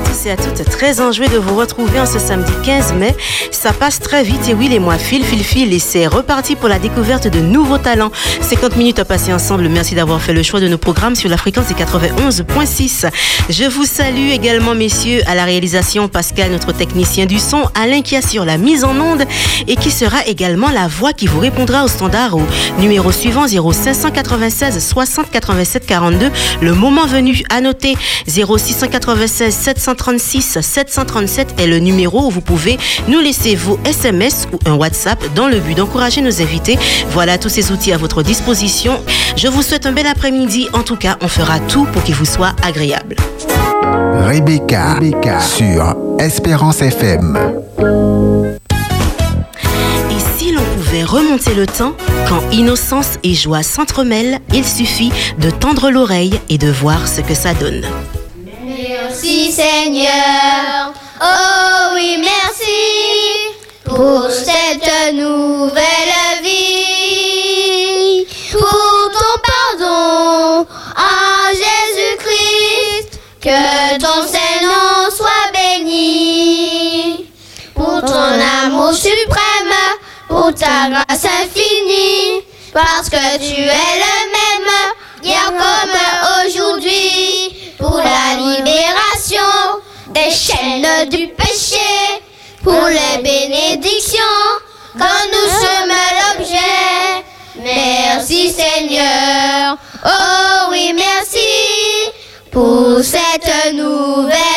[0.00, 0.64] à tous et à toutes.
[0.70, 3.14] Très enjoué de vous retrouver en ce samedi 15 mai.
[3.50, 6.68] Ça passe très vite et oui, les mois fil, fil, fil et c'est reparti pour
[6.68, 8.10] la découverte de nouveaux talents.
[8.40, 9.68] 50 minutes à passer ensemble.
[9.68, 13.10] Merci d'avoir fait le choix de nos programmes sur la fréquence des 91.6.
[13.48, 18.16] Je vous salue également, messieurs, à la réalisation Pascal, notre technicien du son, Alain qui
[18.16, 19.24] assure la mise en onde
[19.66, 22.42] et qui sera également la voix qui vous répondra au standard au
[22.78, 26.30] numéro suivant 0596 60 87 42.
[26.62, 27.96] Le moment venu à noter
[28.26, 29.54] 0696
[29.90, 35.18] 736 737 est le numéro où vous pouvez nous laisser vos SMS ou un WhatsApp
[35.34, 36.78] dans le but d'encourager nos invités.
[37.10, 39.02] Voilà tous ces outils à votre disposition.
[39.36, 40.68] Je vous souhaite un bel après-midi.
[40.74, 43.16] En tout cas, on fera tout pour qu'il vous soit agréable.
[44.28, 47.36] Rebecca, Rebecca sur Espérance FM.
[50.10, 51.94] Et si l'on pouvait remonter le temps,
[52.28, 57.34] quand innocence et joie s'entremêlent, il suffit de tendre l'oreille et de voir ce que
[57.34, 57.82] ça donne.
[59.10, 70.64] Merci Seigneur, oh oui merci pour cette nouvelle vie, pour ton pardon
[70.96, 77.26] en Jésus-Christ, que ton Saint-Nom soit béni,
[77.74, 79.74] pour ton amour suprême,
[80.28, 84.72] pour ta grâce infinie, parce que tu es le même,
[85.24, 85.98] hier comme
[86.46, 92.22] aujourd'hui, pour la libération des chaînes du péché,
[92.62, 94.20] pour les bénédictions
[94.98, 95.94] quand nous sommes
[96.38, 97.24] l'objet.
[97.62, 101.38] Merci Seigneur, oh oui merci
[102.50, 104.49] pour cette nouvelle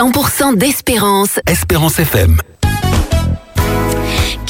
[0.00, 1.38] 100% d'espérance.
[1.46, 2.40] Espérance FM.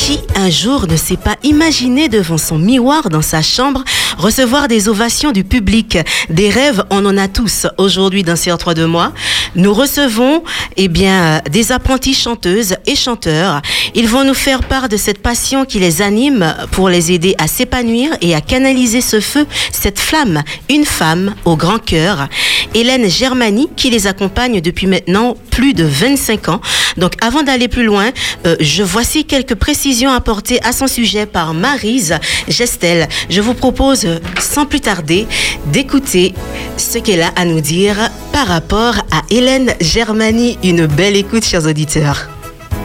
[0.01, 3.85] Qui un jour ne s'est pas imaginé devant son miroir dans sa chambre
[4.17, 5.99] recevoir des ovations du public
[6.31, 9.13] Des rêves, on en a tous aujourd'hui dans CR3 de moi.
[9.57, 10.43] Nous recevons
[10.79, 13.61] eh bien, euh, des apprentis chanteuses et chanteurs.
[13.95, 17.47] Ils vont nous faire part de cette passion qui les anime pour les aider à
[17.47, 22.27] s'épanouir et à canaliser ce feu, cette flamme, une femme au grand cœur.
[22.75, 26.61] Hélène Germani qui les accompagne depuis maintenant plus de 25 ans.
[26.97, 28.11] Donc avant d'aller plus loin,
[28.47, 32.15] euh, je voici quelques précisions apportées à son sujet par Marise
[32.49, 33.09] Gestel.
[33.29, 34.07] Je vous propose
[34.41, 35.27] sans plus tarder
[35.67, 36.33] d'écouter
[36.77, 37.97] ce qu'elle a à nous dire
[38.33, 40.59] par rapport à Hélène Germani.
[40.63, 42.40] Une belle écoute, chers auditeurs.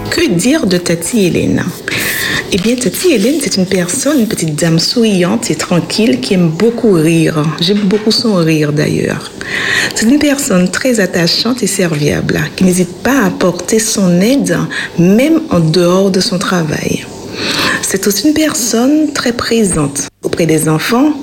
[0.10, 1.64] Que dire de Tati Hélène
[2.52, 6.50] Eh bien, Tati Hélène, c'est une personne, une petite dame souriante et tranquille qui aime
[6.50, 7.44] beaucoup rire.
[7.60, 9.32] J'aime beaucoup son rire d'ailleurs.
[9.94, 14.58] C'est une personne très attachante et serviable qui n'hésite pas à apporter son aide
[14.98, 17.06] même en dehors de son travail.
[17.82, 21.14] C'est aussi une personne très présente auprès des enfants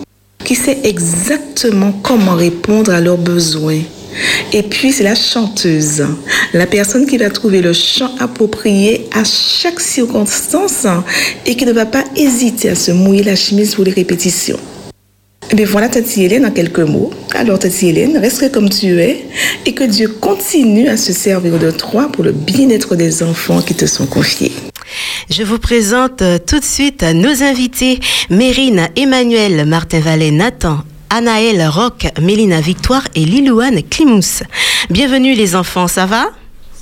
[0.45, 3.81] qui sait exactement comment répondre à leurs besoins.
[4.53, 6.05] Et puis, c'est la chanteuse,
[6.53, 10.87] la personne qui va trouver le chant approprié à chaque circonstance
[11.47, 14.59] et qui ne va pas hésiter à se mouiller la chemise pour les répétitions.
[15.51, 17.11] Eh bien voilà Tati Hélène en quelques mots.
[17.35, 19.27] Alors Tati Hélène, reste comme tu es
[19.67, 23.75] et que Dieu continue à se servir de toi pour le bien-être des enfants qui
[23.75, 24.53] te sont confiés.
[25.29, 28.01] Je vous présente euh, tout de suite nos invités.
[28.31, 30.79] Mérine, Emmanuel, Martin Vallet, Nathan,
[31.15, 34.45] Anaël, Roque, Mélina Victoire et Lilouane Climous.
[34.89, 36.31] Bienvenue les enfants, ça va?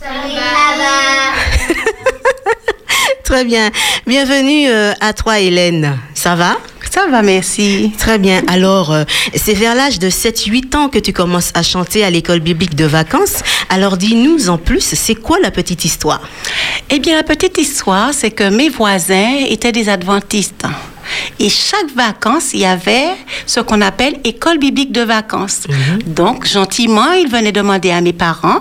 [0.01, 1.75] Salut maman.
[3.25, 3.73] Très bien.
[4.07, 5.99] Bienvenue euh, à toi Hélène.
[6.15, 6.59] Ça va?
[6.89, 7.91] Ça va, merci.
[7.99, 8.43] Très bien.
[8.47, 9.03] Alors, euh,
[9.35, 12.85] c'est vers l'âge de 7-8 ans que tu commences à chanter à l'école biblique de
[12.85, 13.43] vacances.
[13.69, 16.21] Alors, dis-nous en plus, c'est quoi la petite histoire?
[16.89, 20.67] Eh bien, la petite histoire, c'est que mes voisins étaient des adventistes.
[21.39, 23.09] Et chaque vacances, il y avait
[23.47, 25.63] ce qu'on appelle école biblique de vacances.
[26.07, 28.61] Donc, gentiment, ils venaient demander à mes parents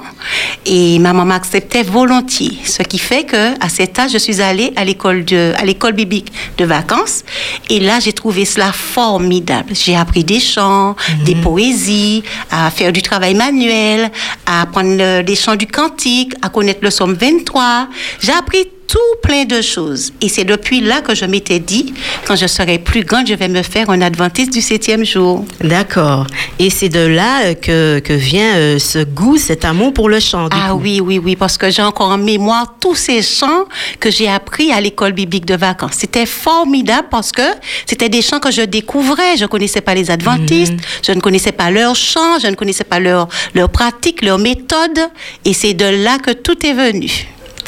[0.65, 2.57] et ma maman acceptait volontiers.
[2.65, 5.93] Ce qui fait que, à cet âge, je suis allée à l'école de, à l'école
[5.93, 7.23] biblique de vacances.
[7.69, 9.73] Et là, j'ai trouvé cela formidable.
[9.73, 10.95] J'ai appris des chants,
[11.25, 14.11] des poésies, à faire du travail manuel,
[14.45, 17.87] à apprendre le- les chants du cantique, à connaître le psaume 23.
[18.21, 20.11] J'ai appris tout plein de choses.
[20.19, 21.93] Et c'est depuis là que je m'étais dit,
[22.25, 25.45] quand je serai plus grande, je vais me faire un adventiste du septième jour.
[25.61, 26.25] D'accord.
[26.57, 30.19] Et c'est de là euh, que, que vient euh, ce goût, cet amour pour le
[30.19, 30.49] chant.
[30.49, 30.79] du Ah coup.
[30.81, 33.65] oui, oui, oui, parce que j'ai encore en mémoire tous ces chants
[33.99, 35.93] que j'ai appris à l'école biblique de vacances.
[35.99, 37.43] C'était formidable parce que
[37.85, 39.37] c'était des chants que je découvrais.
[39.37, 40.73] Je connaissais pas les adventistes,
[41.05, 44.99] je ne connaissais pas leurs chants, je ne connaissais pas leurs leur pratiques, leurs méthodes.
[45.45, 47.11] Et c'est de là que tout est venu.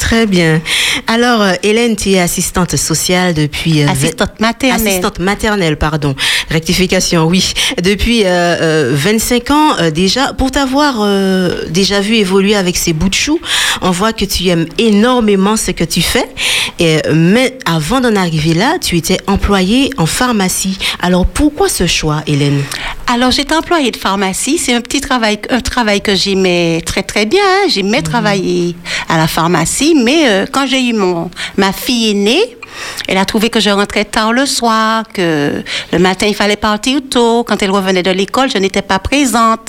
[0.02, 0.60] Très bien.
[1.06, 3.82] Alors, euh, Hélène, tu es assistante sociale depuis...
[3.82, 4.86] euh, Assistante maternelle.
[4.88, 6.14] Assistante maternelle, pardon.
[6.50, 7.52] Rectification, oui.
[7.82, 10.32] Depuis euh, euh, 25 ans euh, déjà.
[10.32, 13.40] Pour t'avoir euh, déjà vu évoluer avec ces bouts de chou,
[13.80, 16.26] on voit que tu aimes énormément ce que tu fais.
[16.80, 20.76] Et, mais avant d'en arriver là, tu étais employée en pharmacie.
[21.00, 22.60] Alors, pourquoi ce choix, Hélène?
[23.06, 24.58] Alors, j'étais employée de pharmacie.
[24.58, 27.40] C'est un petit travail, un travail que j'aimais très, très bien.
[27.42, 27.68] hein.
[27.68, 28.74] J'aimais travailler
[29.08, 29.91] à la pharmacie.
[29.94, 32.56] Mais euh, quand j'ai eu mon, ma fille aînée,
[33.08, 35.62] elle a trouvé que je rentrais tard le soir, que
[35.92, 37.44] le matin, il fallait partir tôt.
[37.44, 39.68] Quand elle revenait de l'école, je n'étais pas présente.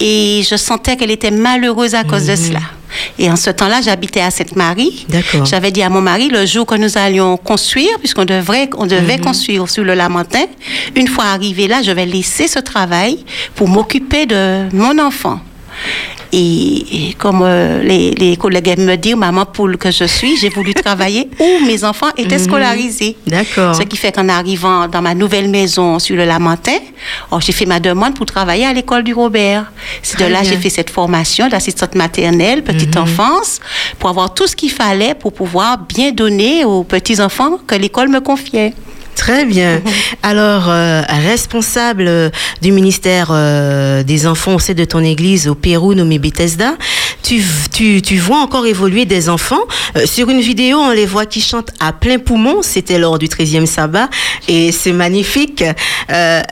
[0.00, 2.60] Et je sentais qu'elle était malheureuse à cause de cela.
[3.18, 5.06] Et en ce temps-là, j'habitais à Sainte-Marie.
[5.44, 9.18] J'avais dit à mon mari, le jour que nous allions construire, puisqu'on devrait, on devait
[9.18, 10.46] construire sur le Lamentin,
[10.96, 13.24] une fois arrivé là, je vais laisser ce travail
[13.54, 15.40] pour m'occuper de mon enfant.
[16.32, 20.36] Et, et comme euh, les, les collègues aiment me dire, maman poule que je suis,
[20.36, 23.16] j'ai voulu travailler où mes enfants étaient scolarisés.
[23.26, 23.74] D'accord.
[23.74, 26.78] Ce qui fait qu'en arrivant dans ma nouvelle maison sur le Lamentin,
[27.30, 29.72] oh, j'ai fait ma demande pour travailler à l'école du Robert.
[30.02, 30.50] C'est de là bien.
[30.50, 33.60] j'ai fait cette formation d'assistante maternelle, petite enfance,
[33.98, 38.20] pour avoir tout ce qu'il fallait pour pouvoir bien donner aux petits-enfants que l'école me
[38.20, 38.72] confiait.
[39.20, 39.82] Très bien.
[40.22, 42.30] Alors, euh, responsable euh,
[42.62, 46.72] du ministère euh, des Enfants au sein de ton église au Pérou nommé Bethesda,
[47.22, 49.60] tu, tu, tu vois encore évoluer des enfants.
[49.98, 52.62] Euh, sur une vidéo, on les voit qui chantent à plein poumon.
[52.62, 54.08] C'était lors du 13e sabbat
[54.48, 55.64] et c'est magnifique.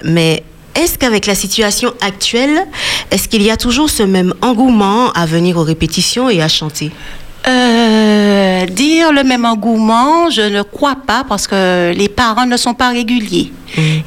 [0.04, 0.42] Mais
[0.74, 2.66] est-ce qu'avec la situation actuelle,
[3.10, 6.92] est-ce qu'il y a toujours ce même engouement à venir aux répétitions et à chanter?
[7.48, 7.97] Euh,
[8.66, 12.90] dire le même engouement, je ne crois pas parce que les parents ne sont pas
[12.90, 13.52] réguliers.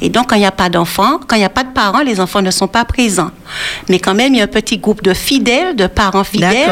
[0.00, 2.00] Et donc, quand il n'y a pas d'enfants, quand il n'y a pas de parents,
[2.02, 3.30] les enfants ne sont pas présents.
[3.88, 6.68] Mais quand même, il y a un petit groupe de fidèles, de parents fidèles,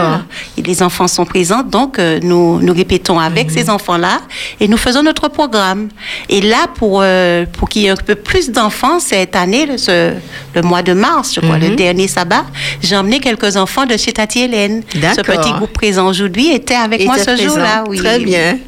[0.59, 1.62] et les enfants sont présents.
[1.62, 4.21] Donc, euh, nous, nous répétons avec ces enfants-là
[4.59, 5.88] et nous faisons notre programme.
[6.29, 9.79] Et là, pour, euh, pour qu'il y ait un peu plus d'enfants cette année, le,
[9.79, 10.15] ce-
[10.56, 12.44] le mois de mars, je crois, le dernier sabbat,
[12.82, 14.82] j'ai emmené quelques enfants de chez Tati Hélène.
[15.15, 17.84] Ce petit groupe présent aujourd'hui était avec moi ce jour-là.
[17.88, 17.99] Oui.
[17.99, 18.58] Très bien.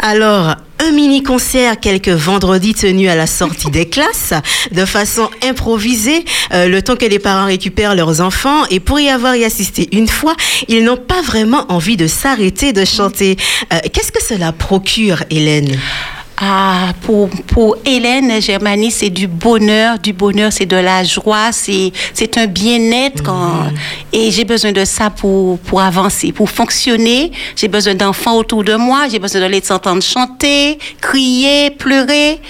[0.00, 4.32] Alors, un mini-concert quelques vendredis tenu à la sortie des classes,
[4.70, 8.64] de façon improvisée, euh, le temps que les parents récupèrent leurs enfants.
[8.70, 10.34] Et pour y avoir y assisté une fois,
[10.68, 13.36] ils n'ont pas vraiment envie de s'arrêter de chanter.
[13.72, 15.76] Euh, Qu'est-ce que cela procure, Hélène?
[16.40, 19.98] Ah, pour, pour Hélène Germanie, c'est du bonheur.
[19.98, 23.24] Du bonheur, c'est de la joie, c'est, c'est un bien-être.
[23.24, 23.64] Quand,
[24.12, 27.32] et j'ai besoin de ça pour, pour avancer, pour fonctionner.
[27.56, 29.08] J'ai besoin d'enfants autour de moi.
[29.10, 32.40] J'ai besoin de les entendre chanter, crier, pleurer.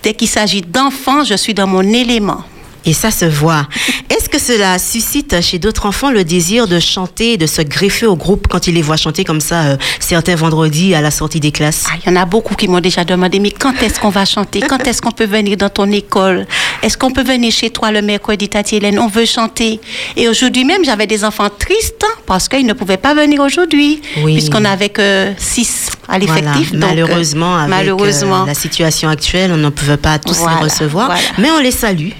[0.00, 2.44] Dès qu'il s'agit d'enfants, je suis dans mon élément.
[2.86, 3.66] Et ça se voit.
[4.10, 8.14] Est-ce que cela suscite chez d'autres enfants le désir de chanter, de se greffer au
[8.16, 11.50] groupe quand ils les voient chanter comme ça euh, certains vendredis à la sortie des
[11.50, 11.84] classes?
[11.90, 14.24] Ah, il y en a beaucoup qui m'ont déjà demandé, mais quand est-ce qu'on va
[14.26, 14.60] chanter?
[14.60, 16.46] Quand est-ce qu'on peut venir dans ton école?
[16.82, 18.98] Est-ce qu'on peut venir chez toi le mercredi, Tati Hélène?
[18.98, 19.80] On veut chanter.
[20.16, 24.02] Et aujourd'hui même, j'avais des enfants tristes hein, parce qu'ils ne pouvaient pas venir aujourd'hui,
[24.22, 24.34] Oui.
[24.34, 26.34] puisqu'on n'avait que six à Voilà.
[26.42, 26.72] l'effectif.
[26.72, 28.42] donc, euh, Malheureusement, avec malheureusement.
[28.42, 31.06] euh, la situation actuelle, on ne pouvait pas tous Voilà, les recevoir.
[31.06, 31.20] voilà.
[31.38, 32.10] Mais on les salue.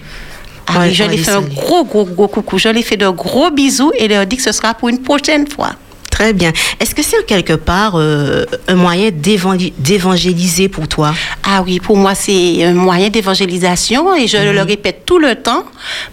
[0.67, 2.59] Ah oui, je les fais un gros, gros, gros coucou.
[2.59, 5.47] Je les fais de gros bisous et leur dis que ce sera pour une prochaine
[5.49, 5.73] fois.
[6.11, 6.53] Très bien.
[6.79, 11.13] Est-ce que c'est quelque part euh, un moyen d'évangé- d'évangéliser pour toi?
[11.43, 15.65] Ah oui, pour moi, c'est un moyen d'évangélisation et je le répète tout le temps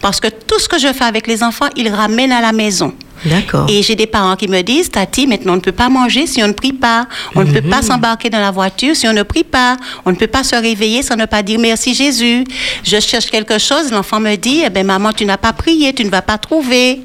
[0.02, 2.94] parce que tout ce que je fais avec les enfants, ils ramènent à la maison.
[3.26, 3.68] D'accord.
[3.70, 6.42] Et j'ai des parents qui me disent, Tati, maintenant on ne peut pas manger si
[6.44, 7.08] on ne prie pas.
[7.36, 9.78] On ne peut pas s'embarquer dans la voiture si on ne prie pas.
[10.06, 12.44] On ne peut pas se réveiller sans ne pas dire merci Jésus.
[12.84, 16.04] Je cherche quelque chose, l'enfant me dit, eh ben maman, tu n'as pas prié, tu
[16.04, 17.02] ne vas pas trouver.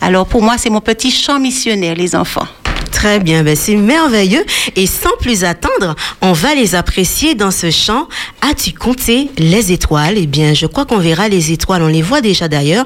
[0.00, 2.46] Alors pour moi, c'est mon petit chant missionnaire, les enfants.
[2.90, 4.44] Très bien, ben c'est merveilleux.
[4.74, 8.08] Et sans plus attendre, on va les apprécier dans ce chant.
[8.42, 10.14] As-tu compté les étoiles?
[10.16, 11.82] Eh bien, je crois qu'on verra les étoiles.
[11.82, 12.84] On les voit déjà d'ailleurs.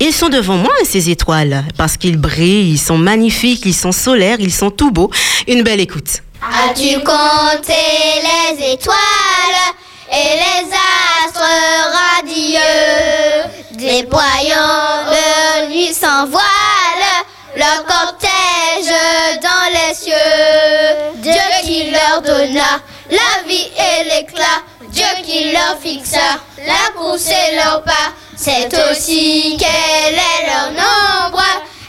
[0.00, 4.38] Ils sont devant moi, ces étoiles, parce qu'ils brillent, ils sont magnifiques, ils sont solaires,
[4.40, 5.10] ils sont tout beaux.
[5.46, 6.22] Une belle écoute.
[6.42, 7.72] As-tu compté
[8.22, 8.96] les étoiles
[10.10, 10.66] et les
[11.24, 11.50] astres
[12.18, 16.42] radieux, déployant leur nuit sans voile,
[17.86, 18.23] cortège
[23.14, 29.56] la vie et l'éclat, Dieu qui leur fixa la course et leur pas, c'est aussi
[29.58, 31.42] quel est leur nombre.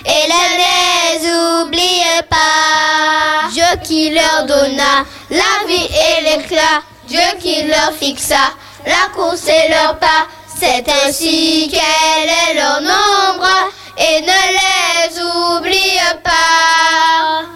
[0.07, 3.49] Et ne les oublie pas.
[3.51, 6.83] Dieu qui leur donna la vie et l'éclat.
[7.07, 8.51] Dieu qui leur fixa
[8.85, 10.27] la course et leur pas.
[10.59, 13.49] C'est ainsi quel est leur nombre.
[13.97, 17.54] Et ne les oublie pas.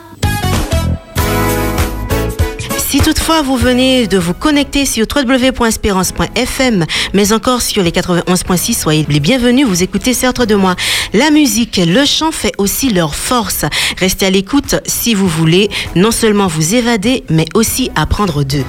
[3.43, 9.65] Vous venez de vous connecter sur www.espérance.fm, mais encore sur les 91.6, soyez les bienvenus,
[9.65, 10.75] vous écoutez Certes de moi.
[11.13, 13.63] La musique, le chant fait aussi leur force.
[13.98, 18.65] Restez à l'écoute si vous voulez non seulement vous évader, mais aussi apprendre d'eux.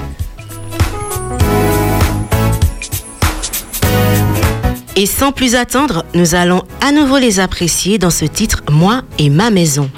[4.95, 9.31] Et sans plus attendre, nous allons à nouveau les apprécier dans ce titre Moi et
[9.31, 9.91] ma maison.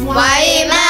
[0.00, 0.83] Moi et ma maison,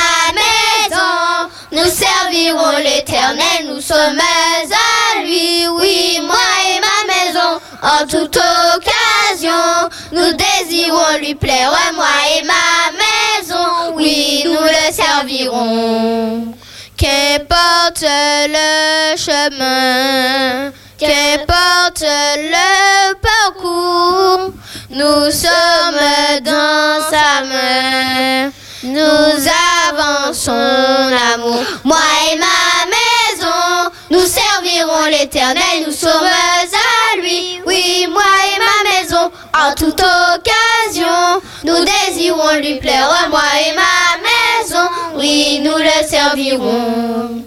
[1.74, 6.36] nous servirons l'éternel, nous sommes à lui, oui, moi
[6.68, 14.42] et ma maison, en toute occasion, nous désirons lui plaire, moi et ma maison, oui,
[14.44, 16.54] nous le servirons.
[16.96, 24.52] Qu'importe le chemin, qu'importe le parcours,
[24.90, 28.52] nous sommes dans sa main.
[28.84, 29.48] Nous
[29.88, 31.96] avançons l'amour, moi
[32.30, 33.90] et ma maison.
[34.10, 37.62] Nous servirons l'éternel, nous sommes à lui.
[37.64, 41.40] Oui, moi et ma maison, en toute occasion.
[41.64, 44.86] Nous désirons lui plaire, moi et ma maison.
[45.16, 47.42] Oui, nous le servirons.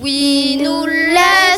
[0.00, 1.49] Oui, nous le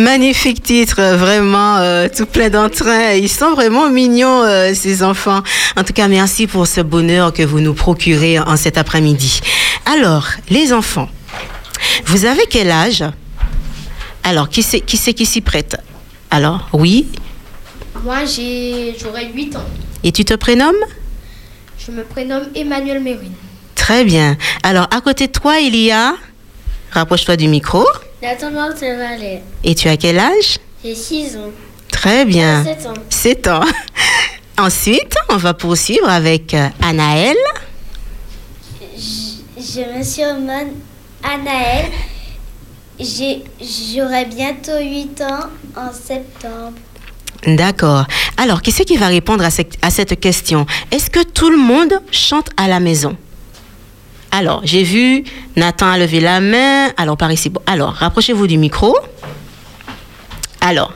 [0.00, 3.12] Magnifique titre, vraiment euh, tout plein d'entrain.
[3.12, 5.42] Ils sont vraiment mignons, euh, ces enfants.
[5.76, 9.40] En tout cas, merci pour ce bonheur que vous nous procurez en cet après-midi.
[9.84, 11.10] Alors, les enfants,
[12.06, 13.04] vous avez quel âge?
[14.24, 15.76] Alors, qui c'est qui, c'est qui s'y prête?
[16.30, 17.06] Alors, oui?
[18.02, 19.66] Moi, j'ai, j'aurai 8 ans.
[20.02, 20.82] Et tu te prénommes?
[21.78, 23.34] Je me prénomme Emmanuel Mérine.
[23.74, 24.38] Très bien.
[24.62, 26.14] Alors, à côté de toi, il y a...
[26.90, 27.84] Rapproche-toi du micro.
[28.22, 29.42] Nathan Valais.
[29.64, 30.58] Et tu as quel âge?
[30.84, 31.50] J'ai 6 ans.
[31.90, 32.62] Très bien.
[32.62, 32.94] 7 ans.
[33.08, 33.64] 7 ans.
[34.58, 37.36] Ensuite, on va poursuivre avec euh, Anaël.
[39.56, 40.74] Je me surnomme
[41.22, 41.90] Anaël.
[42.98, 45.46] J'aurai bientôt 8 ans
[45.76, 46.74] en septembre.
[47.46, 48.04] D'accord.
[48.36, 50.66] Alors, qui c'est qui va répondre à cette, à cette question?
[50.90, 53.16] Est-ce que tout le monde chante à la maison?
[54.32, 55.24] Alors, j'ai vu
[55.56, 56.88] Nathan a levé la main.
[56.96, 57.48] Alors, par ici.
[57.50, 58.96] Bon, alors, rapprochez-vous du micro.
[60.60, 60.92] Alors,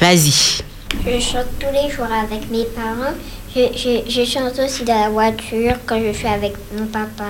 [0.00, 0.62] vas-y.
[1.04, 3.14] Je chante tous les jours avec mes parents.
[3.54, 7.24] Je, je- je chante aussi dans la voiture quand je suis avec mon papa.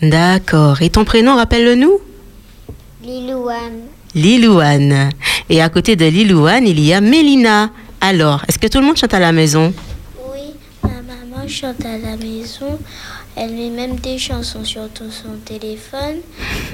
[0.00, 0.80] D'accord.
[0.82, 1.98] Et ton prénom, rappelle-le-nous
[3.02, 3.82] Lilouane.
[4.14, 5.10] Lilouane.
[5.50, 7.70] Et à côté de Lilouane, il y a Mélina.
[8.00, 9.72] Alors, est-ce que tout le monde chante à la maison?
[10.32, 10.52] Oui,
[10.82, 12.78] ma maman chante à la maison.
[13.40, 16.16] Elle met même des chansons sur tout son téléphone.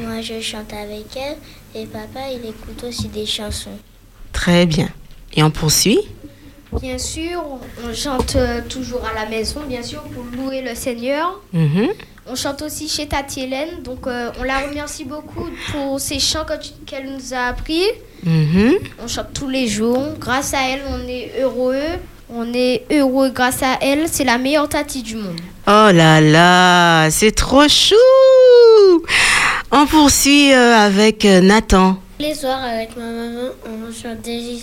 [0.03, 1.37] Moi, je chante avec elle.
[1.75, 3.77] Et papa, il écoute aussi des chansons.
[4.33, 4.89] Très bien.
[5.35, 5.99] Et on poursuit?
[6.81, 7.43] Bien sûr,
[7.87, 11.41] on chante euh, toujours à la maison, bien sûr, pour louer le Seigneur.
[11.53, 11.89] Mhm.
[12.27, 16.45] On chante aussi chez Tati Hélène, donc euh, on la remercie beaucoup pour ses chants
[16.47, 16.55] que-
[16.87, 17.83] qu'elle nous a appris.
[18.25, 18.73] Mhm.
[19.03, 20.15] On chante tous les jours.
[20.19, 21.83] Grâce à elle, on est heureux.
[22.31, 24.09] On est heureux grâce à elle.
[24.09, 25.41] C'est la meilleure Tati du monde.
[25.67, 27.95] Oh là là, c'est trop chou
[29.73, 31.97] On poursuit euh, avec euh, Nathan.
[32.21, 34.59] Les soirs, avec ma maman, on chante des,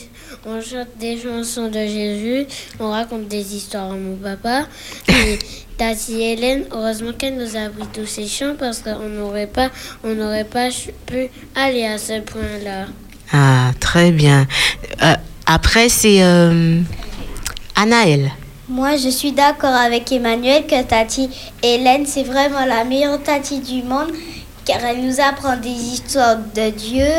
[0.46, 2.46] on chante des chansons de Jésus.
[2.79, 4.67] On raconte des histoires à mon papa.
[5.08, 5.39] Et
[5.77, 9.72] Tati Hélène, heureusement qu'elle nous a appris tous ces chants parce qu'on n'aurait pas,
[10.03, 10.70] on n'aurait pas
[11.08, 12.86] pu aller à ce point-là.
[13.34, 14.46] Ah, très bien.
[15.01, 15.15] Euh,
[15.48, 16.79] après, c'est euh,
[17.75, 18.31] Anaël.
[18.72, 21.30] Moi, je suis d'accord avec Emmanuel que Tati
[21.62, 24.13] Hélène, c'est vraiment la meilleure Tati du monde
[24.63, 27.12] car elle nous apprend des histoires de Dieu,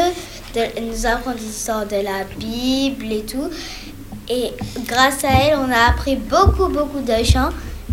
[0.55, 3.51] elle nous apprend des histoires de la Bible et tout.
[4.31, 4.53] Et
[4.87, 7.51] grâce à elle, on a appris beaucoup, beaucoup de chants.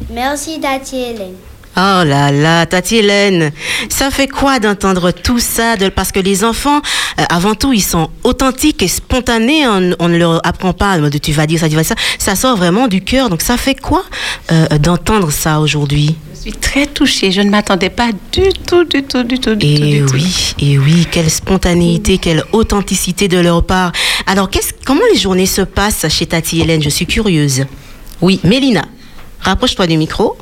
[0.09, 1.48] Merci Tati Hélène.
[1.77, 3.51] Oh là là, Tati Hélène,
[3.89, 6.81] ça fait quoi d'entendre tout ça de- Parce que les enfants,
[7.19, 9.65] euh, avant tout, ils sont authentiques et spontanés.
[9.67, 12.03] On, on ne leur apprend pas de tu vas dire ça, tu vas dire ça.
[12.17, 13.29] Ça sort vraiment du cœur.
[13.29, 14.03] Donc ça fait quoi
[14.51, 16.15] euh, d'entendre ça aujourd'hui?
[16.35, 17.31] Je suis très touchée.
[17.31, 19.79] Je ne m'attendais pas du tout, du tout, du tout, du tout.
[19.85, 20.13] Et du tout.
[20.15, 23.91] oui, et oui, quelle spontanéité, quelle authenticité de leur part.
[24.25, 26.81] Alors, qu'est-ce, comment les journées se passent chez Tati Hélène?
[26.81, 27.65] Je suis curieuse.
[28.21, 28.83] Oui, Mélina,
[29.41, 30.35] rapproche-toi du micro.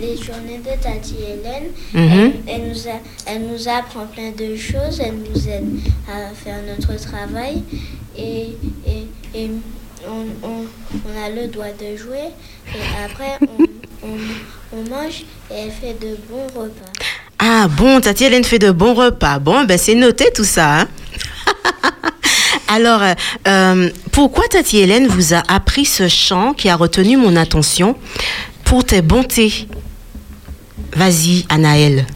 [0.00, 1.70] Les journées de Tati Hélène.
[1.92, 2.32] Mhm.
[2.46, 5.64] elle, elle nous a- elle nous apprend plein de choses, elle nous aide
[6.08, 7.62] à faire notre travail
[8.16, 8.48] et,
[8.86, 9.06] et,
[9.40, 9.50] et
[10.08, 10.66] on, on-
[11.06, 12.28] on a le droit de jouer
[12.74, 13.62] et après on,
[14.08, 16.92] on- on mange et elle fait de bons repas.
[17.38, 19.38] Ah bon, Tati Hélène fait de bons repas.
[19.38, 20.80] Bon, ben c'est noté tout ça.
[20.80, 20.88] hein.
[22.68, 23.14] Alors, euh,
[23.46, 27.94] euh, pourquoi Tati Hélène vous a appris ce chant qui a retenu mon attention
[28.64, 29.68] pour tes bontés?
[30.96, 32.06] Vas-y, Anaël.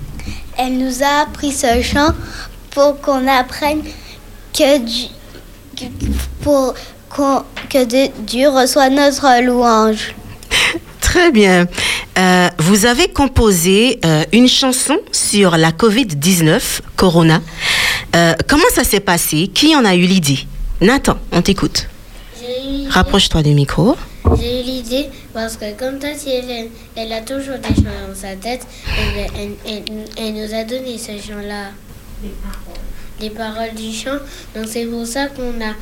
[0.59, 2.13] Elle nous a appris ce chant
[2.71, 3.83] pour qu'on apprenne
[4.53, 4.79] que,
[6.43, 6.75] pour
[7.69, 10.15] que de- Dieu reçoit notre louange.
[11.01, 11.67] Très bien.
[12.19, 16.61] Euh, vous avez composé euh, une chanson sur la COVID-19,
[16.97, 17.41] Corona.
[18.15, 19.49] Euh, comment ça s'est passé?
[19.53, 20.39] Qui en a eu l'idée?
[20.81, 21.89] Nathan, on t'écoute.
[22.91, 23.97] Rapproche-toi du micro.
[24.39, 28.35] J'ai eu l'idée parce que comme Tati Hélène, elle a toujours des chants dans sa
[28.37, 31.69] tête, elle, elle- elle- elle nous a donné ce chant-là.
[33.21, 34.19] Les paroles du chant.
[34.55, 35.75] Donc c'est pour ça qu'on a,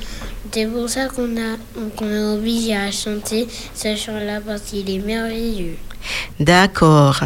[0.53, 1.57] c'est pour ça qu'on a,
[1.97, 5.77] qu'on est obligé à chanter ce chant-là parce qu'il est merveilleux.
[6.41, 7.21] D'accord.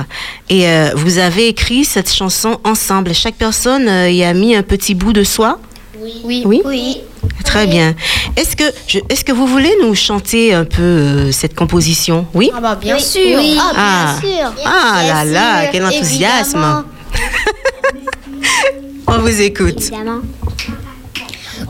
[0.49, 3.15] Et euh, vous avez écrit cette chanson ensemble.
[3.15, 5.59] Chaque personne euh, y a mis un petit bout de soi?
[6.03, 6.43] Oui.
[6.45, 6.63] Oui.
[6.65, 7.01] Oui?
[7.45, 7.95] Très bien.
[8.37, 12.27] Est-ce que, je- est-ce que vous voulez nous chanter un peu euh, cette composition?
[12.35, 12.51] Oui?
[12.55, 13.03] Ah bah bien Oui.
[13.03, 13.39] sûr.
[13.39, 13.59] Oui.
[13.61, 13.73] Ah.
[13.77, 14.53] Ah, bien sûr.
[14.65, 16.85] Ah là Bien là, sûr, quel enthousiasme.
[19.07, 19.79] On vous écoute.
[19.81, 20.21] Évidemment.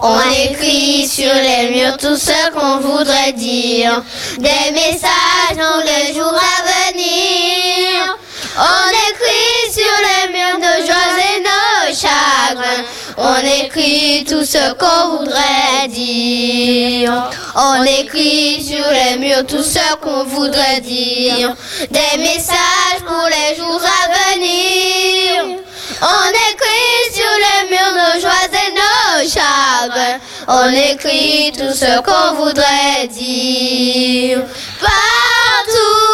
[0.04, 0.18] On
[0.50, 4.02] écrit sur les murs tout ce qu'on voudrait dire.
[4.38, 8.16] Des messages dans le jour à venir.
[8.56, 12.84] On écrit sur les murs nos joies et nos chagrins.
[13.16, 17.30] On écrit tout ce qu'on voudrait dire.
[17.54, 21.54] On écrit sur les murs tout ce qu'on voudrait dire.
[21.90, 25.58] Des messages pour les jours à venir.
[26.00, 30.18] On écrit sur les murs nos joies et nos chagrins.
[30.48, 34.42] On écrit tout ce qu'on voudrait dire.
[34.80, 36.12] Partout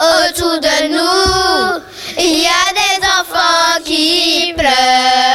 [0.00, 1.82] autour de nous,
[2.18, 5.27] il y a des enfants qui pleurent.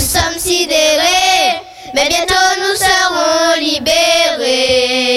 [0.00, 1.60] Sommes sidérés.
[1.94, 5.10] Mais bientôt nous serons libérés.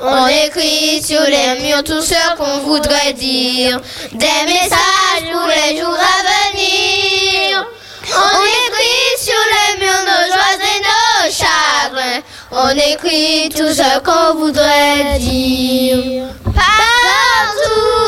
[0.00, 3.80] On écrit sur les murs tout ce qu'on voudrait dire.
[4.12, 7.66] Des messages pour les jours à venir.
[8.10, 12.22] On écrit sur les murs nos joies et nos chagrins.
[12.52, 16.28] On écrit tout ce qu'on voudrait dire.
[16.44, 17.98] Partout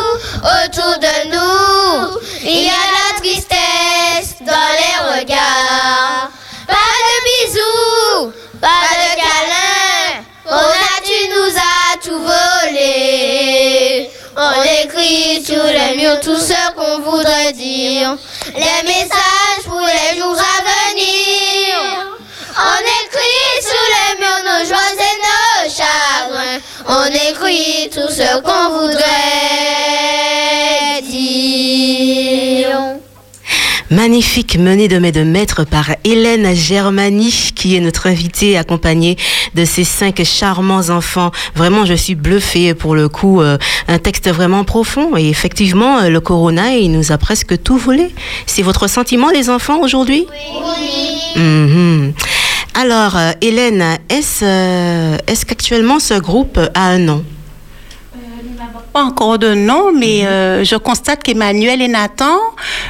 [0.42, 5.59] autour de nous, il y a la tristesse dans les regards.
[14.90, 18.16] Écrit sur les murs tout ce qu'on voudrait dire.
[18.55, 21.76] Les messages pour les jours à venir.
[22.57, 26.61] On écrit sur les murs nos joies et nos chagrins.
[26.88, 29.79] On écrit tout ce qu'on voudrait
[33.90, 39.16] Magnifique menée de mai de maître par Hélène Germani, qui est notre invitée accompagnée
[39.57, 41.33] de ces cinq charmants enfants.
[41.57, 43.40] Vraiment, je suis bluffée pour le coup.
[43.40, 45.16] euh, un texte vraiment profond.
[45.16, 48.14] Et effectivement, euh, le corona, il nous a presque tout volé.
[48.46, 50.26] C'est votre sentiment, les enfants, aujourd'hui?
[51.35, 52.12] Mhm.
[52.74, 57.24] Alors, euh, Hélène, est-ce euh, est-ce qu'actuellement ce groupe a un nom?
[58.92, 62.37] Pas encore de nom, mais euh, je constate qu'Emmanuel et Nathan,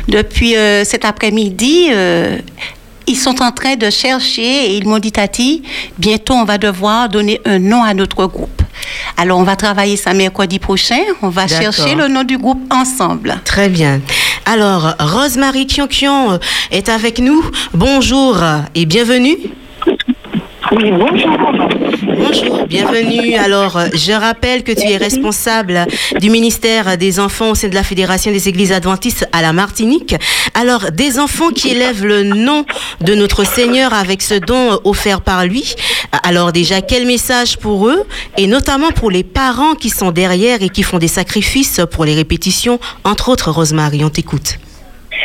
[0.09, 2.39] depuis euh, cet après-midi, euh,
[3.07, 5.63] ils sont en train de chercher et ils m'ont dit, Tati,
[5.99, 8.63] bientôt on va devoir donner un nom à notre groupe.
[9.19, 13.39] Alors on va travailler ça mercredi prochain, on va chercher le nom du groupe ensemble.
[13.45, 14.01] Très bien.
[14.47, 16.39] Alors, Rosemary Kionkion
[16.71, 17.45] est avec nous.
[17.75, 18.39] Bonjour
[18.75, 19.37] et bienvenue.
[20.73, 21.70] Oui, bonjour.
[22.33, 23.35] Bonjour, bienvenue.
[23.35, 25.87] Alors, euh, je rappelle que tu es responsable
[26.21, 30.15] du ministère des Enfants au sein de la Fédération des Églises Adventistes à la Martinique.
[30.55, 32.67] Alors, des enfants qui élèvent le nom
[33.01, 35.75] de notre Seigneur avec ce don offert par lui.
[36.23, 38.05] Alors, déjà, quel message pour eux?
[38.37, 42.15] Et notamment pour les parents qui sont derrière et qui font des sacrifices pour les
[42.15, 44.61] répétitions, entre autres, Rosemary, on t'écoute.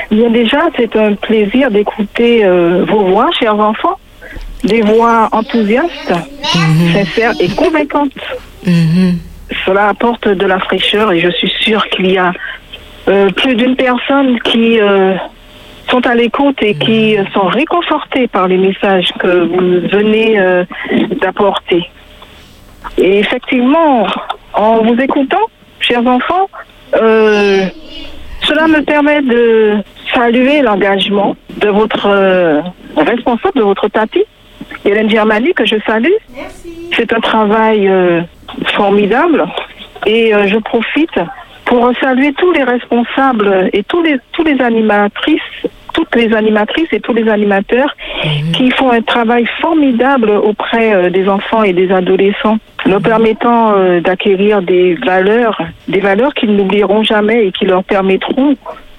[0.10, 4.00] Bien déjà, c'est un plaisir d'écouter euh, vos voix, chers enfants.
[4.66, 6.14] Des voix enthousiastes,
[6.94, 8.12] sincères et convaincantes.
[8.66, 9.20] Mhm.
[9.66, 12.34] Cela apporte de la fraîcheur et je suis sûre qu'il y a
[13.08, 15.14] euh, plus d'une personne qui euh,
[15.90, 20.66] sont à l'écoute et qui euh, sont réconfortées par les messages que vous venez euh,
[21.22, 21.88] d'apporter.
[22.98, 24.08] Et effectivement,
[24.54, 25.46] en vous écoutant,
[25.80, 26.50] chers enfants,
[26.94, 29.78] cela me permet de
[30.14, 32.08] saluer l'engagement de votre
[32.96, 34.24] responsable, de votre tapis,
[34.86, 36.14] Hélène Germani, que je salue.
[36.96, 38.22] C'est un travail euh,
[38.76, 39.46] formidable.
[40.06, 41.20] Et euh, je profite
[41.66, 45.42] pour saluer tous les responsables et tous les, tous les animatrices
[45.96, 47.96] toutes les animatrices et tous les animateurs
[48.54, 54.02] qui font un travail formidable auprès euh, des enfants et des adolescents, leur permettant euh,
[54.02, 58.56] d'acquérir des valeurs, des valeurs qu'ils n'oublieront jamais et qui leur permettront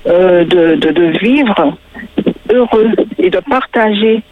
[0.06, 1.76] euh, de, de, de vivre
[2.50, 4.22] heureux et de partager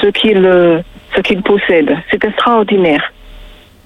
[0.00, 0.80] ce qu'ils euh,
[1.14, 1.96] ce qu'ils possèdent.
[2.10, 3.12] C'est extraordinaire.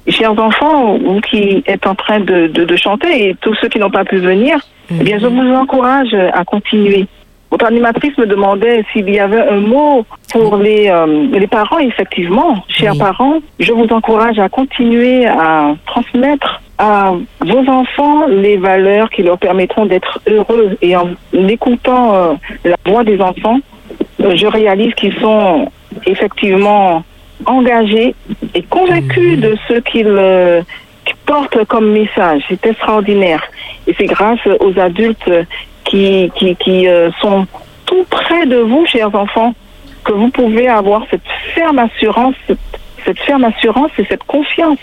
[0.09, 3.79] Chers enfants, vous qui êtes en train de, de, de chanter et tous ceux qui
[3.79, 4.59] n'ont pas pu venir,
[4.91, 7.07] eh bien, je vous encourage à continuer.
[7.51, 11.79] Votre animatrice me demandait s'il y avait un mot pour les, euh, les parents.
[11.79, 19.09] Effectivement, chers parents, je vous encourage à continuer à transmettre à vos enfants les valeurs
[19.11, 20.77] qui leur permettront d'être heureux.
[20.83, 21.09] Et en
[21.49, 22.35] écoutant euh,
[22.65, 23.59] la voix des enfants,
[24.21, 25.69] euh, je réalise qu'ils sont
[26.05, 27.05] effectivement
[27.44, 28.14] engagés
[28.55, 30.62] et convaincus de ce qu'ils euh,
[31.27, 32.42] portent comme message.
[32.49, 33.42] C'est extraordinaire.
[33.87, 35.31] Et c'est grâce aux adultes
[35.85, 37.46] qui, qui, qui euh, sont
[37.85, 39.55] tout près de vous, chers enfants,
[40.05, 42.59] que vous pouvez avoir cette ferme assurance, cette,
[43.05, 44.79] cette ferme assurance et cette confiance.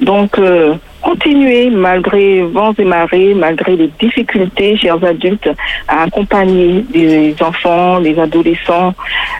[0.00, 5.48] Donc, euh, continuez, malgré vents et marées, malgré les difficultés, chers adultes,
[5.86, 8.94] à accompagner les enfants, les adolescents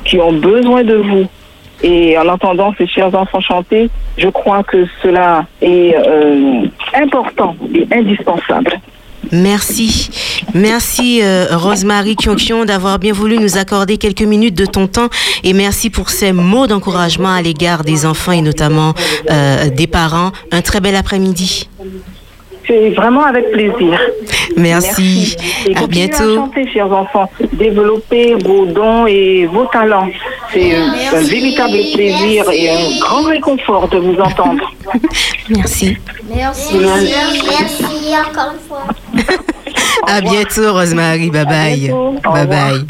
[0.05, 1.27] qui ont besoin de vous.
[1.83, 7.87] Et en entendant ces chers enfants chanter, je crois que cela est euh, important et
[7.93, 8.81] indispensable.
[9.31, 10.11] Merci.
[10.53, 15.09] Merci euh, Rosemary Kionkion d'avoir bien voulu nous accorder quelques minutes de ton temps
[15.45, 18.95] et merci pour ces mots d'encouragement à l'égard des enfants et notamment
[19.31, 20.33] euh, des parents.
[20.51, 21.69] Un très bel après-midi.
[22.73, 24.01] C'est vraiment avec plaisir.
[24.57, 25.37] Merci.
[25.67, 26.33] Et À bientôt.
[26.33, 27.31] à chanter, chers enfants.
[27.53, 30.09] Développez vos dons et vos talents.
[30.55, 34.73] C'est euh, un véritable plaisir et un grand réconfort de vous entendre.
[35.51, 35.99] Merci.
[36.35, 36.79] Merci.
[36.79, 37.85] Merci
[38.31, 38.85] encore une fois.
[40.07, 41.29] À bientôt, Rosemary.
[41.31, 41.95] Bye bye.
[42.25, 42.87] Bye bye.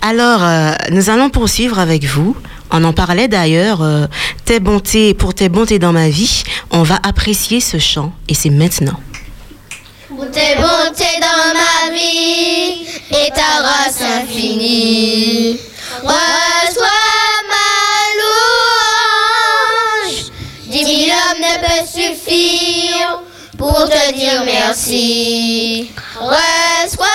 [0.00, 2.36] Alors, euh, nous allons poursuivre avec vous.
[2.70, 3.82] On en parlait d'ailleurs.
[3.82, 4.06] euh,
[4.44, 8.50] tes bontés, pour tes bontés dans ma vie, on va apprécier ce chant et c'est
[8.50, 8.98] maintenant.
[10.08, 15.58] Pour tes bontés dans ma vie et ta grâce infinie.
[16.02, 16.86] Reçois
[17.48, 17.70] ma
[20.08, 20.24] louange.
[20.66, 23.20] Dix mille hommes ne peuvent suffire
[23.58, 25.90] pour te dire merci.
[26.18, 27.06] Reçois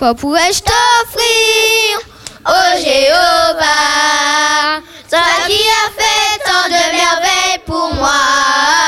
[0.00, 1.98] Quoi pourrais-je t'offrir,
[2.46, 8.79] ô Jéhovah, toi qui as fait tant de merveilles pour moi?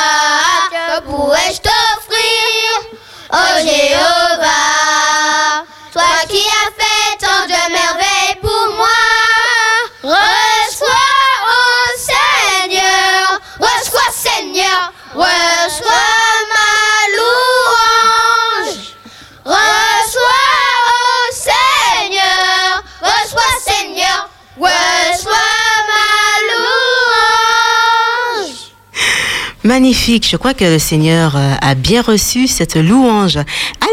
[29.64, 30.28] Magnifique.
[30.28, 33.38] Je crois que le Seigneur euh, a bien reçu cette louange.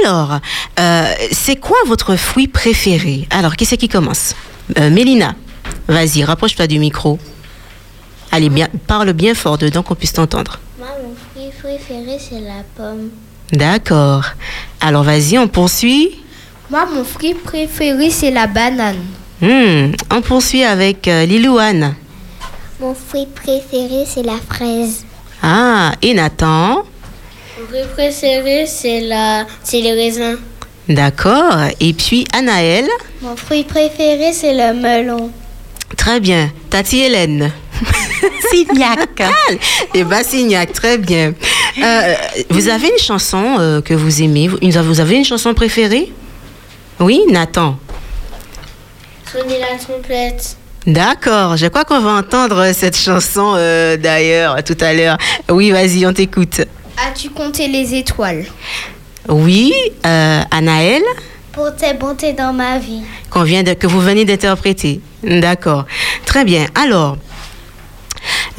[0.03, 0.39] Alors,
[0.79, 3.27] euh, c'est quoi votre fruit préféré?
[3.29, 4.35] Alors, qui c'est qui commence?
[4.79, 5.35] Euh, Mélina,
[5.87, 7.19] vas-y, rapproche-toi du micro.
[8.31, 10.59] Allez, bien, parle bien fort dedans qu'on puisse t'entendre.
[10.77, 13.09] Moi, mon fruit préféré, c'est la pomme.
[13.51, 14.25] D'accord.
[14.81, 16.19] Alors, vas-y, on poursuit.
[16.69, 19.03] Moi, mon fruit préféré, c'est la banane.
[19.41, 21.95] Hmm, on poursuit avec euh, Lilouane.
[22.79, 25.05] Mon fruit préféré, c'est la fraise.
[25.41, 26.83] Ah, et Nathan.
[27.59, 29.45] Mon fruit préféré, c'est la...
[29.63, 30.37] c'est les raisins.
[30.87, 31.55] D'accord.
[31.79, 32.87] Et puis Anaël.
[33.21, 35.31] Mon fruit préféré, c'est le melon.
[35.97, 36.51] Très bien.
[36.69, 37.51] Tati Hélène.
[38.51, 39.21] Signac.
[39.93, 41.33] Et Bassignac, très bien.
[41.81, 42.15] Euh,
[42.49, 46.11] vous avez une chanson euh, que vous aimez vous, vous avez une chanson préférée?
[46.99, 47.77] Oui, Nathan.
[49.31, 50.57] Sonner la trompette.
[50.93, 55.17] D'accord, je crois qu'on va entendre cette chanson euh, d'ailleurs tout à l'heure.
[55.47, 56.61] Oui, vas-y, on t'écoute.
[56.97, 58.43] As-tu compté les étoiles?
[59.27, 59.71] Oui,
[60.03, 61.03] euh, Anaël,
[61.51, 63.01] Pour tes bontés dans ma vie.
[63.43, 64.99] vient de, que vous venez d'interpréter.
[65.21, 65.85] D'accord.
[66.25, 66.65] Très bien.
[66.73, 67.17] Alors,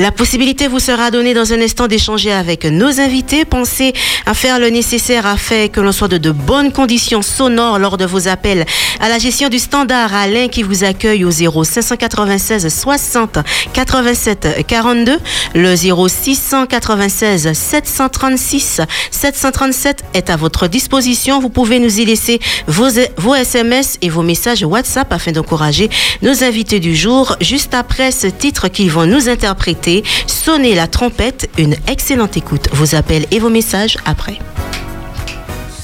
[0.00, 3.44] la possibilité vous sera donnée dans un instant d'échanger avec nos invités.
[3.44, 3.92] Pensez
[4.24, 8.26] à faire le nécessaire afin que l'on soit de, bonnes conditions sonores lors de vos
[8.26, 8.64] appels
[9.00, 13.40] à la gestion du standard Alain qui vous accueille au 0 596 60
[13.74, 15.18] 87 42,
[15.54, 21.40] le 0 696 736 737 est à votre disposition.
[21.40, 25.90] Vous pouvez nous y laisser vos SMS et vos messages WhatsApp afin d'encourager
[26.22, 27.36] nos invités du jour.
[27.42, 29.89] Juste après ce titre qu'ils vont nous interpréter,
[30.26, 31.50] sonnez la trompette.
[31.58, 32.68] Une excellente écoute.
[32.72, 34.38] Vos appels et vos messages après.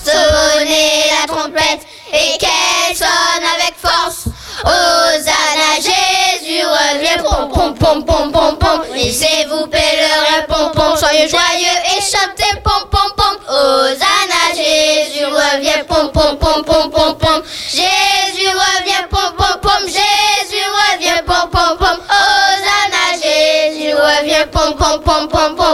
[0.04, 4.28] Sonnez la trompette et qu'elle sonne avec force.
[4.64, 8.80] Hosanna, Jésus revient, pom pom pom pom pom pom.
[8.94, 13.36] Laissez-vous pèlerin, pom pom, soyez joyeux et chantez pom pom pom.
[13.48, 17.25] Hosanna, Jésus revient, pom pom pom pom pom pom.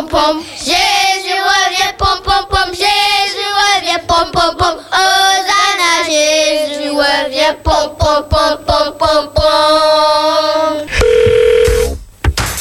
[0.02, 0.42] Pom pom.
[0.56, 2.72] Jésus revient, pom pom pom.
[2.72, 4.76] Jésus revient, pom pom pom.
[4.90, 10.86] Hosanna, Jésus revient, pom pom pom pom pom pom.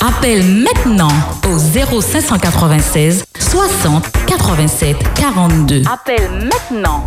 [0.08, 1.12] Appelle maintenant
[1.48, 5.84] au 0596 60 87 42.
[5.92, 7.06] Appelle maintenant.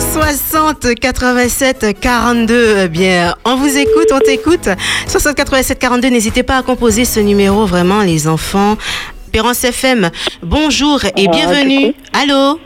[0.00, 2.76] 60 87 42.
[2.84, 4.68] Eh bien, on vous écoute, on t'écoute.
[5.06, 6.08] 60 87 42.
[6.08, 8.76] N'hésitez pas à composer ce numéro, vraiment, les enfants.
[9.24, 10.10] Espérance FM,
[10.42, 11.94] bonjour et Ah, bienvenue.
[12.12, 12.58] Allô?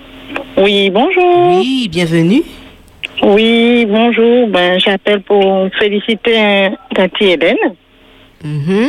[0.56, 1.58] Oui, bonjour.
[1.58, 2.42] Oui, bienvenue.
[3.22, 4.48] Oui, bonjour.
[4.48, 7.56] Ben, j'appelle pour féliciter Tati Hélène.
[8.44, 8.88] Mhm.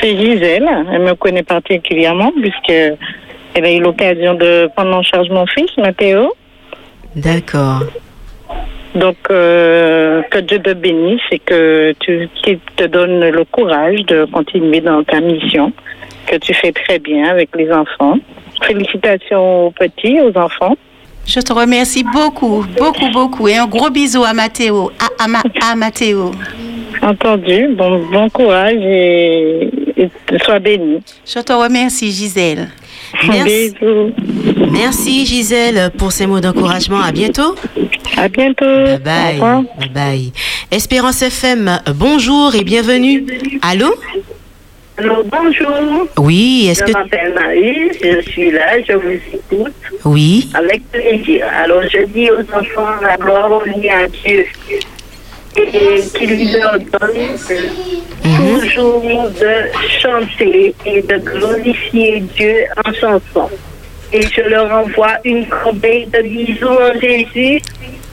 [0.00, 0.68] C'est Gisèle.
[0.92, 2.72] Elle me connaît particulièrement puisque
[3.54, 6.32] elle a eu l'occasion de prendre en charge mon fils, Mathéo.
[7.16, 7.82] D'accord.
[8.94, 14.26] Donc, euh, que Dieu te bénisse et que tu qu'il te donne le courage de
[14.26, 15.72] continuer dans ta mission
[16.26, 18.18] que tu fais très bien avec les enfants.
[18.62, 20.76] Félicitations aux petits, aux enfants.
[21.26, 23.48] Je te remercie beaucoup, beaucoup, beaucoup.
[23.48, 24.90] Et un gros bisou à Mathéo.
[25.00, 26.32] À, à, Ma- à Mathéo.
[27.00, 27.68] Entendu.
[27.74, 30.10] Bon, bon courage et, et
[30.44, 31.00] sois béni.
[31.26, 32.68] Je te remercie, Gisèle.
[33.28, 33.74] Merci.
[34.70, 37.00] Merci Gisèle pour ces mots d'encouragement.
[37.00, 37.54] À bientôt.
[38.16, 38.64] À bientôt.
[38.64, 39.40] Bye bye.
[39.78, 40.32] Bye bye.
[40.70, 43.24] Espérance FM, bonjour et bienvenue.
[43.62, 43.94] Allô?
[44.98, 46.06] Alors, bonjour.
[46.18, 46.98] Oui, est-ce je que...
[46.98, 49.72] m'appelle Marie, je suis là, je vous écoute
[50.04, 50.48] Oui.
[50.54, 51.46] avec plaisir.
[51.62, 54.44] Alors, je dis aux enfants la gloire au à Dieu
[55.56, 59.54] et qu'il leur donne de- toujours de
[60.00, 63.48] chanter et de glorifier Dieu en chanson.
[64.12, 67.60] Et je leur envoie une corbeille de bisous en Jésus,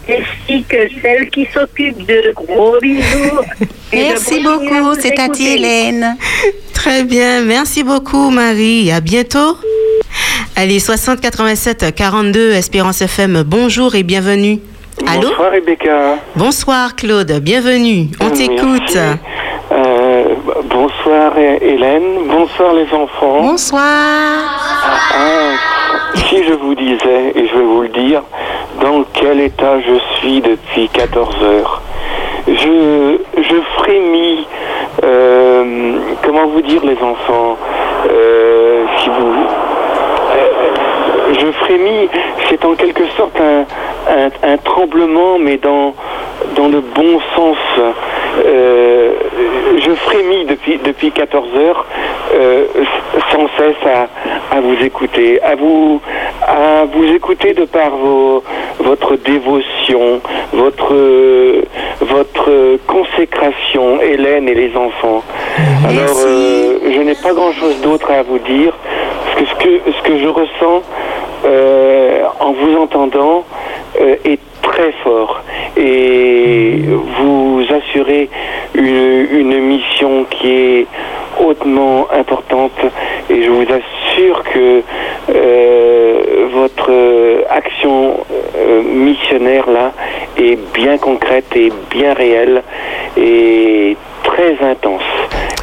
[0.10, 3.40] ainsi que celle qui s'occupe de gros bisous.
[3.94, 5.48] Merci beaucoup, c'est Tati.
[5.48, 6.16] Hélène.
[6.74, 8.90] Très bien, merci beaucoup Marie.
[8.92, 9.58] À bientôt.
[10.56, 14.60] Allez, 60 87 42 Espérance FM, bonjour et bienvenue.
[15.08, 16.18] Allô Bonsoir Rebecca.
[16.36, 18.08] Bonsoir Claude, bienvenue.
[18.22, 18.98] On t'écoute.
[19.72, 20.24] Euh,
[20.66, 22.28] bonsoir Hélène.
[22.28, 23.42] Bonsoir les enfants.
[23.42, 23.82] Bonsoir.
[23.84, 25.56] Ah,
[26.28, 28.22] si je vous disais, et je vais vous le dire,
[28.82, 31.82] dans quel état je suis depuis 14 heures.
[32.48, 34.48] Je, je frémis,
[35.04, 37.58] euh, comment vous dire les enfants,
[38.12, 39.34] euh, si vous...
[41.34, 42.10] je frémis,
[42.50, 43.66] c'est en quelque sorte un,
[44.12, 45.94] un- un tremblement, mais dans,
[46.56, 47.58] dans le bon sens.
[48.46, 49.14] Euh,
[49.78, 51.86] je frémis depuis, depuis 14 heures,
[52.36, 52.66] euh,
[53.32, 56.00] sans cesse à, à vous écouter, à vous,
[56.46, 58.44] à vous écouter de par vos,
[58.80, 60.22] votre dévotion,
[60.54, 60.94] votre,
[62.02, 65.24] votre consécration, Hélène et les enfants.
[65.88, 68.74] Alors, euh, je n'ai pas grand-chose d'autre à vous dire,
[69.26, 70.84] parce que ce que, ce que je ressens
[71.46, 73.46] euh, en vous entendant
[74.00, 75.42] euh, est très fort.
[75.78, 76.82] Et
[77.20, 78.30] vous assurez
[78.74, 80.88] une, mission qui est
[81.40, 82.80] hautement importante.
[83.30, 84.82] Et je vous assure que
[85.34, 86.92] euh, votre
[87.50, 88.18] action
[88.84, 89.92] missionnaire là
[90.38, 92.64] est bien concrète et bien réelle
[93.18, 95.04] et très intense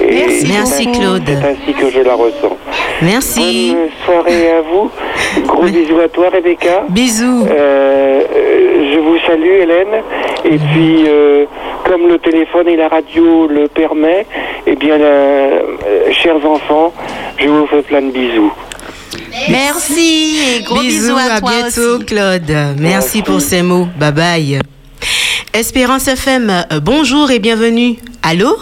[0.01, 1.23] Merci, Merci Claude.
[1.27, 2.57] C'est ainsi que je la ressens.
[3.03, 3.75] Merci.
[3.75, 4.91] Bonne soirée à vous.
[5.47, 6.85] Gros bisous à toi, Rebecca.
[6.89, 7.47] Bisous.
[7.51, 10.03] Euh, euh, je vous salue, Hélène.
[10.45, 11.45] Et puis, euh,
[11.85, 14.27] comme le téléphone et la radio le permet,
[14.67, 15.61] eh bien, euh,
[16.13, 16.93] chers enfants,
[17.39, 18.53] je vous fais plein de bisous.
[19.51, 22.05] Merci et gros bisous, à, à toi bientôt, aussi.
[22.07, 22.57] Claude.
[22.79, 23.87] Merci, pour ces mots.
[23.99, 24.59] Bye bye.
[25.53, 27.97] Espérance FM, bonjour et bienvenue.
[28.23, 28.57] Allô?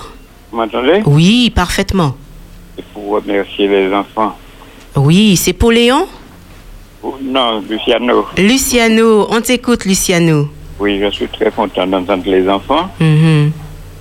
[0.54, 2.14] Vous m'entendez Oui, parfaitement.
[2.76, 4.36] C'est pour remercier les enfants.
[4.94, 6.06] Oui, c'est pour Léon
[7.02, 8.24] Oh, Non, Luciano.
[8.38, 10.48] Luciano, on t'écoute, Luciano.
[10.78, 13.50] Oui, je suis très content d'entendre les enfants Mhm.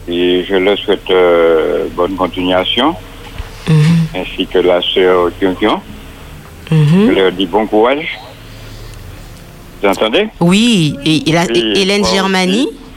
[0.07, 2.93] et je leur souhaite euh, bonne continuation,
[3.67, 4.21] Mhm.
[4.21, 5.55] ainsi que la sœur Kyung
[6.69, 7.07] Mhm.
[7.07, 8.09] Je leur dis bon courage.
[9.81, 12.11] Vous entendez Oui, et, et la- Hélène toi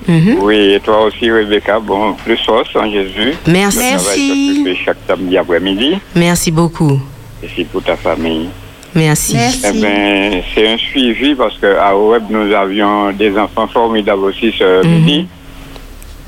[0.09, 0.39] Mhm.
[0.41, 1.81] Oui, et toi aussi, Rebecca.
[1.81, 3.35] Bon, plus force en Jésus.
[3.47, 4.63] Merci.
[4.65, 5.99] Fais chaque samedi après-midi.
[6.15, 7.01] Merci beaucoup.
[7.43, 8.49] Et c'est pour ta famille.
[8.95, 9.37] Merci.
[9.65, 14.85] Eh ben, c'est un suivi parce qu'à Web, nous avions des enfants formidables aussi ce
[14.87, 14.91] Mhm.
[14.95, 15.27] midi.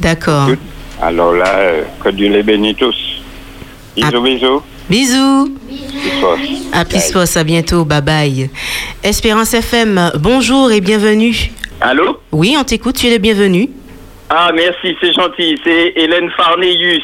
[0.00, 0.50] D'accord.
[1.00, 2.96] Alors là, euh, que Dieu les bénisse tous.
[3.96, 4.62] Bisous, bisous.
[4.90, 5.50] Bisous.
[6.88, 7.84] Plus force, à bientôt.
[7.84, 8.50] Bye bye.
[9.02, 11.50] Espérance FM, bonjour et bienvenue.
[11.80, 12.20] Allô?
[12.32, 13.68] Oui, on t'écoute, tu es le bienvenu.
[14.30, 15.58] Ah, merci, c'est gentil.
[15.64, 17.02] C'est Hélène Farnéus.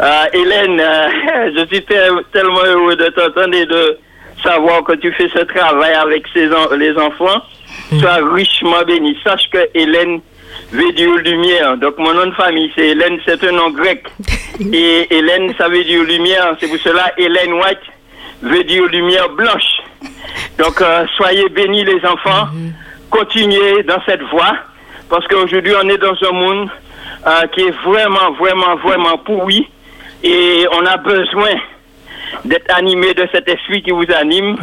[0.00, 3.98] Euh, Hélène, euh, je suis te- tellement heureux de t'entendre et de
[4.42, 7.42] savoir que tu fais ce travail avec ces en- les enfants.
[8.00, 9.16] Sois richement béni.
[9.22, 10.20] Sache que Hélène
[10.72, 11.76] veut dire lumière.
[11.76, 14.04] Donc, mon nom de famille, c'est Hélène, c'est un nom grec.
[14.72, 16.56] Et Hélène, ça veut dire lumière.
[16.58, 17.78] C'est pour cela, Hélène White
[18.42, 19.76] veut dire lumière blanche.
[20.58, 22.48] Donc, euh, soyez bénis, les enfants.
[23.10, 24.56] Continuez dans cette voie.
[25.08, 26.68] Parce qu'aujourd'hui, on est dans un monde
[27.26, 29.66] euh, qui est vraiment, vraiment, vraiment pourri.
[30.22, 31.54] Et on a besoin
[32.44, 34.56] d'être animé de cet esprit qui vous anime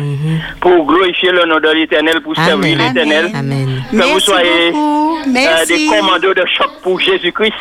[0.59, 3.31] pour glorifier le nom de l'éternel, pour servir l'éternel.
[3.91, 7.53] Que vous soyez euh, des commandos de choc pour Jésus-Christ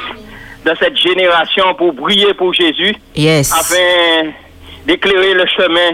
[0.65, 2.95] dans cette génération pour briller pour Jésus.
[3.15, 3.53] Yes.
[3.53, 4.31] Afin
[4.87, 5.93] d'éclairer le chemin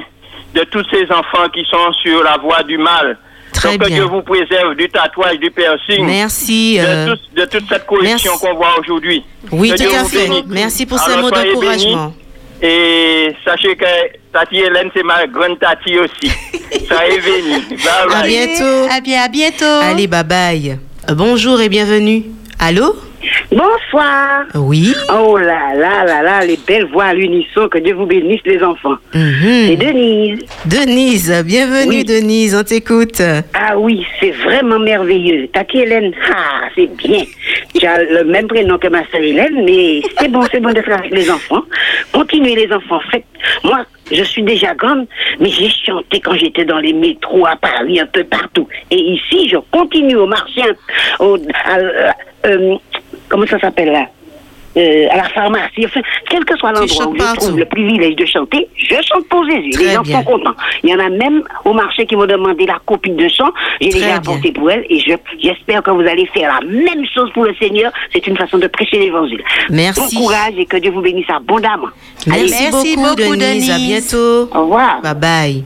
[0.54, 3.16] de tous ces enfants qui sont sur la voie du mal.
[3.60, 3.96] Très Donc que bien.
[3.96, 6.04] Dieu vous préserve du tatouage, du piercing.
[6.06, 9.22] Merci, De, euh, tout- de toute cette corruption qu'on voit aujourd'hui.
[9.52, 10.18] Oui, Que tout Dieu à fait.
[10.28, 10.44] bénisse.
[10.48, 12.14] Merci pour ces mots d'encouragement.
[12.62, 13.84] Et sachez que
[14.32, 16.30] Tati Hélène, c'est ma grande Tati aussi.
[16.70, 17.62] Bénis.
[17.70, 18.14] Bye bye.
[18.16, 18.88] À bientôt.
[18.90, 19.64] À bien, à bientôt.
[19.82, 20.78] Allez, bye bye.
[21.14, 22.24] Bonjour et bienvenue.
[22.58, 22.94] Allô?
[23.50, 24.44] Bonsoir.
[24.54, 24.94] Oui.
[25.12, 28.62] Oh là là là là, les belles voix à l'unisson, que Dieu vous bénisse les
[28.62, 28.96] enfants.
[29.12, 30.38] C'est Denise.
[30.64, 32.04] Denise, bienvenue Oui.
[32.04, 33.20] Denise, on t'écoute.
[33.54, 35.48] Ah oui, c'est vraiment merveilleux.
[35.48, 37.24] Tati Hélène, ah, c'est bien.
[37.78, 40.90] Tu as le même prénom que ma sœur Hélène, mais c'est bon, c'est bon d'être
[40.90, 41.62] avec les enfants.
[42.12, 43.00] Continuez les enfants.
[43.10, 43.24] Faites.
[43.64, 45.06] Moi, je suis déjà grande,
[45.40, 48.66] mais j'ai chanté quand j'étais dans les métros à Paris, un peu partout.
[48.90, 50.62] Et ici, je continue au marché,
[51.20, 52.14] au, à- à-
[52.46, 52.76] euh,
[53.30, 54.06] comment ça s'appelle là?
[54.76, 58.24] Euh, à la pharmacie, enfin, quel que soit l'endroit où je trouve le privilège de
[58.24, 59.70] chanter, je chante pour Jésus.
[59.70, 60.18] Très les gens bien.
[60.18, 60.54] sont contents.
[60.84, 63.50] Il y en a même au marché qui m'ont demandé la copie de chant.
[63.80, 67.32] J'ai déjà apporté pour elle et je- j'espère que vous allez faire la même chose
[67.34, 67.90] pour le Seigneur.
[68.12, 69.42] C'est une façon de prêcher l'évangile.
[69.70, 70.14] Merci.
[70.14, 71.88] Bon courage et que Dieu vous bénisse abondamment.
[72.28, 72.94] Merci, Allez.
[72.96, 73.70] beaucoup, Denise.
[73.72, 74.48] À bientôt.
[74.54, 75.00] Au revoir.
[75.02, 75.64] Bye bye.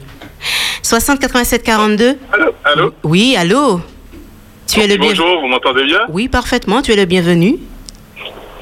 [0.81, 2.17] 60 87 42.
[2.63, 2.91] Allô?
[3.03, 3.81] Oui, allô?
[4.67, 5.19] Tu es le bienvenu.
[5.19, 6.01] Bonjour, vous m'entendez bien?
[6.09, 6.81] Oui, parfaitement.
[6.81, 7.57] Tu es le bienvenu.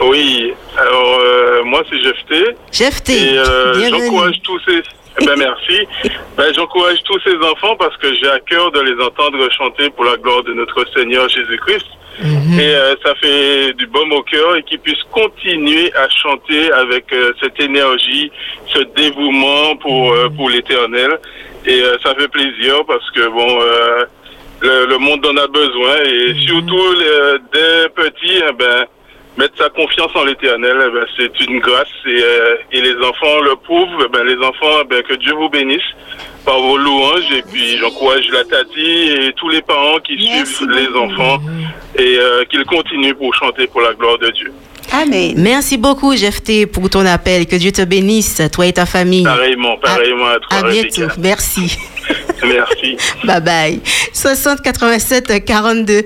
[0.01, 2.55] Oui, alors euh, moi c'est Jefté.
[2.71, 4.05] Jefté, euh, bienvenue.
[4.05, 4.81] j'encourage tous ces...
[5.21, 5.87] Eh ben merci.
[6.35, 10.03] Ben, j'encourage tous ces enfants parce que j'ai à cœur de les entendre chanter pour
[10.03, 11.85] la gloire de notre Seigneur Jésus-Christ.
[12.19, 12.59] Mhm.
[12.59, 17.13] Et euh, ça fait du baume au cœur et qu'ils puissent continuer à chanter avec
[17.13, 18.31] euh, cette énergie,
[18.73, 21.19] ce dévouement pour, pour l'éternel.
[21.67, 23.59] Et ça fait plaisir parce que bon,
[24.63, 28.85] le, le monde en a besoin et surtout les- des petits, eh ben,
[29.37, 33.39] mettre sa confiance en l'éternel, eh ben, c'est une grâce et, euh, et les enfants
[33.41, 34.05] le prouvent.
[34.05, 35.89] Eh ben, les enfants, eh ben, que Dieu vous bénisse
[36.45, 40.89] par vos louanges et puis j'encourage la Tati et tous les parents qui suivent les
[40.97, 41.39] enfants
[41.97, 44.51] et euh, qu'ils continuent pour chanter pour la gloire de Dieu.
[44.91, 45.33] Amen.
[45.37, 47.47] Merci beaucoup, Jefté, pour ton appel.
[47.47, 49.23] Que Dieu te bénisse, toi et ta famille.
[49.23, 51.01] Pareillement, pareillement à toi, À bientôt.
[51.03, 51.15] Rebecca.
[51.17, 51.77] Merci.
[52.43, 52.97] Merci.
[53.23, 53.81] Bye bye.
[54.13, 56.03] 60 87 42.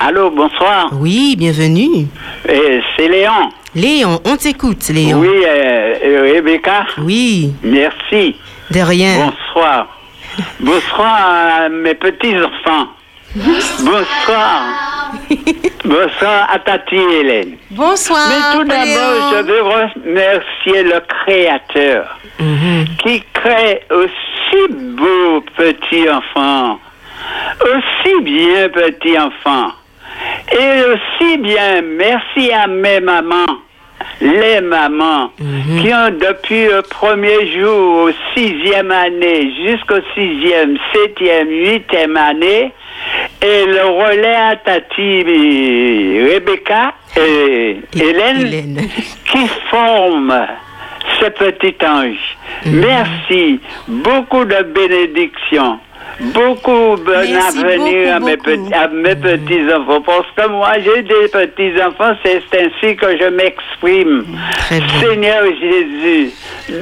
[0.00, 0.88] Allô, bonsoir.
[0.92, 2.06] Oui, bienvenue.
[2.48, 3.50] Eh, c'est Léon.
[3.74, 5.20] Léon, on t'écoute, Léon.
[5.20, 6.86] Oui, euh, euh, Rebecca.
[6.98, 7.52] Oui.
[7.62, 8.36] Merci.
[8.70, 9.26] De rien.
[9.26, 9.88] Bonsoir.
[10.58, 12.88] Bonsoir à mes petits enfants.
[13.34, 14.62] Bonsoir
[15.84, 17.56] Bonsoir à Tati Hélène.
[17.70, 18.28] Bonsoir.
[18.28, 22.18] Mais tout d'abord, je veux remercier le Créateur
[23.02, 26.80] qui crée aussi beau petit enfant,
[27.62, 29.72] aussi bien petit enfant,
[30.52, 33.58] et aussi bien merci à mes mamans,
[34.20, 42.16] les mamans qui ont depuis le premier jour au sixième année jusqu'au sixième, septième, huitième
[42.16, 42.72] année,
[43.42, 45.22] et le relais à Tati
[46.32, 48.76] Rebecca et, Hélène,
[49.30, 50.46] qui forment
[51.18, 52.36] ce petit ange.
[52.66, 53.60] Merci.
[53.88, 55.78] Beaucoup de bénédictions.
[56.18, 60.02] Beaucoup bon Merci avenir à, mes petits, à mes petits-enfants.
[60.02, 64.24] Parce que moi, j'ai des petits-enfants, c'est ainsi que je m'exprime.
[65.00, 66.32] Seigneur Jésus,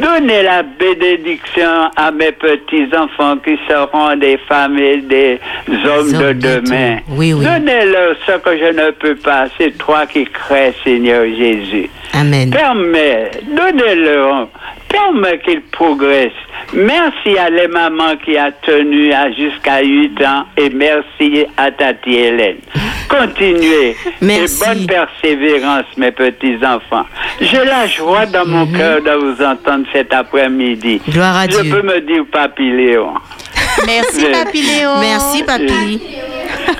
[0.01, 6.99] donnez la bénédiction à mes petits-enfants qui seront des femmes et des hommes de demain.
[7.09, 7.45] Oui, oui.
[7.45, 9.47] Donnez-leur ce que je ne peux pas.
[9.57, 11.91] C'est toi qui crées, Seigneur Jésus.
[12.14, 12.51] Amen.
[12.51, 14.49] Permets, donnez-leur,
[14.89, 16.32] permets qu'ils progressent.
[16.74, 22.14] Merci à les mamans qui a tenu à jusqu'à 8 ans et merci à Tati
[22.14, 22.59] Hélène.
[23.09, 23.97] Continuez.
[24.20, 24.62] Merci.
[24.62, 27.07] Et bonne persévérance, mes petits-enfants.
[27.41, 31.01] J'ai la joie dans mon cœur de vous entendre cet après-midi.
[31.07, 31.12] Mhm.
[31.14, 31.70] Gloire à Je Dieu.
[31.74, 33.14] peux me dire Papi Léon.
[33.86, 34.91] Merci, Je- Papi Léo.
[35.01, 36.01] Merci, papy.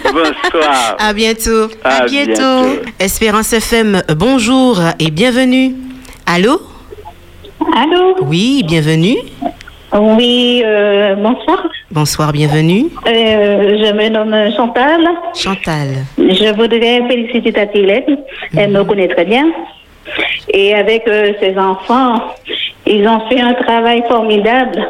[0.05, 0.97] Bonsoir.
[0.99, 1.69] À bientôt.
[1.83, 2.79] À bientôt.
[2.99, 5.75] Espérance FM, bonjour et bienvenue.
[6.27, 6.61] Allô?
[7.61, 9.17] Allô Oui, bienvenue.
[9.93, 11.67] Oui, euh, bonsoir.
[11.91, 12.87] Bonsoir, bienvenue.
[13.07, 15.09] Euh, je me nomme Chantal.
[15.35, 15.89] Chantal.
[16.19, 18.19] Je voudrais féliciter Tati Hélène.
[18.57, 19.47] Elle me connaît très bien.
[20.53, 22.21] Et avec euh, ses enfants,
[22.87, 24.89] ils ont fait un travail formidable.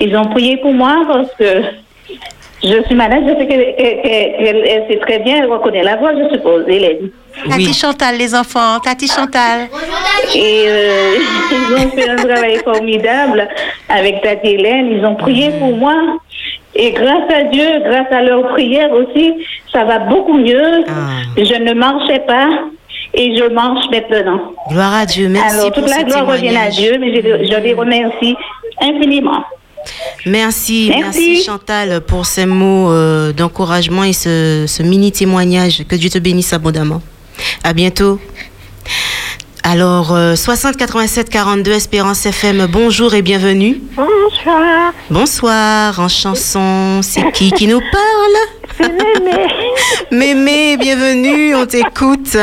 [0.00, 1.62] Ils ont prié pour moi parce que
[2.62, 3.22] je suis malade.
[3.26, 6.64] Je sais qu'elle qu'elle- qu'elle- elle sait très bien, elle reconnaît la voix, je suppose,
[6.68, 7.10] Hélène.
[7.48, 8.80] Tati Chantal, les enfants.
[8.80, 9.68] Tati Chantal.
[10.34, 11.14] Et euh,
[11.52, 13.48] ils ont fait un travail formidable
[13.88, 14.90] avec Tati Hélène.
[14.98, 15.94] Ils ont prié pour moi.
[16.74, 19.34] Et grâce à Dieu, grâce à leurs prières aussi,
[19.72, 20.84] ça va beaucoup mieux.
[21.36, 22.48] Je ne marchais pas
[23.14, 24.40] et je marche maintenant.
[24.70, 25.28] Gloire à Dieu.
[25.28, 26.68] Merci Alors, pour toute la gloire revient à.
[26.70, 27.20] Dieu, mais je,
[27.52, 28.36] je les remercie
[28.80, 29.42] infiniment.
[30.26, 31.44] Merci, merci, Merci.
[31.44, 35.84] Chantal pour ces mots euh, d'encouragement et ce, ce mini témoignage.
[35.88, 37.02] Que Dieu te bénisse abondamment.
[37.64, 38.20] À bientôt.
[39.62, 43.80] Alors, euh, 60 87 42 Espérance FM, bonjour et bienvenue.
[43.96, 44.92] Bonsoir.
[45.10, 48.57] Bonsoir, en chanson, c'est qui qui nous parle?
[48.80, 49.46] C'est Mémé.
[50.10, 52.36] Mémé, bienvenue, on t'écoute.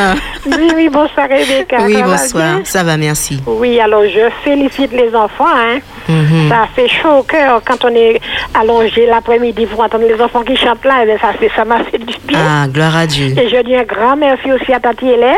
[0.46, 1.78] Oui, oui, bonsoir Rebecca.
[1.86, 3.40] Oui, ça bonsoir, ça va, merci.
[3.48, 5.46] Oui, alors je félicite les enfants.
[5.48, 5.80] Hein.
[6.10, 6.50] Mhm.
[6.50, 8.20] Ça fait chaud au cœur quand on est
[8.54, 11.00] allongé l'après-midi pour entendre les enfants qui chantent là.
[11.04, 12.40] eh bien, ça, ça m'a fait du bien.
[12.40, 13.28] Ah, gloire à Dieu.
[13.38, 15.36] Et je dis un grand merci aussi à Tati Hélène.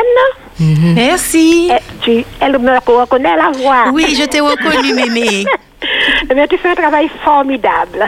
[0.60, 1.70] Merci.
[2.02, 3.90] tu, elle me reconnaît la voix.
[3.92, 5.44] Oui, je t'ai reconnue, Mémé.
[6.30, 8.04] Eh bien, tu fais un travail formidable.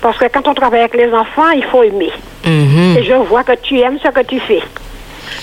[0.00, 2.12] Parce que quand on travaille avec les enfants, il faut aimer.
[2.46, 2.96] Mhm.
[2.96, 4.62] Et je vois que tu aimes ce que tu fais.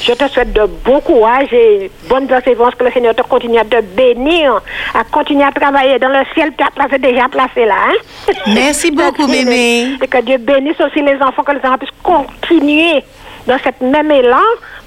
[0.02, 3.66] Je te souhaite de bon courage et bonne persévérance, que le Seigneur te continue à
[3.66, 4.62] te bénir,
[4.94, 7.76] à continuer à travailler dans le ciel, tu as placé, déjà placé là.
[7.90, 8.34] Hein?
[8.54, 9.98] Merci beaucoup, Mémé.
[10.02, 13.04] Et que Dieu bénisse aussi les enfants, que les enfants puissent continuer
[13.48, 14.38] dans cette même élan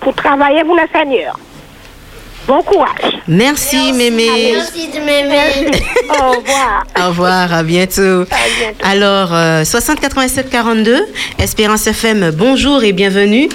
[0.01, 1.39] pour travailler pour le Seigneur.
[2.49, 3.19] Bon courage.
[3.29, 4.55] Merci, Mémé.
[4.55, 5.71] Merci de m'aimer.
[6.09, 6.87] Au revoir.
[6.99, 8.25] Au revoir, à bientôt.
[8.83, 10.97] Alors, euh, 60 87 42,
[11.39, 13.51] Espérance FM, bonjour et bienvenue.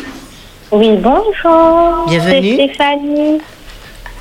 [0.71, 2.05] Oui, bonjour.
[2.07, 2.55] Bienvenue.
[2.55, 3.41] C'est Stéphanie.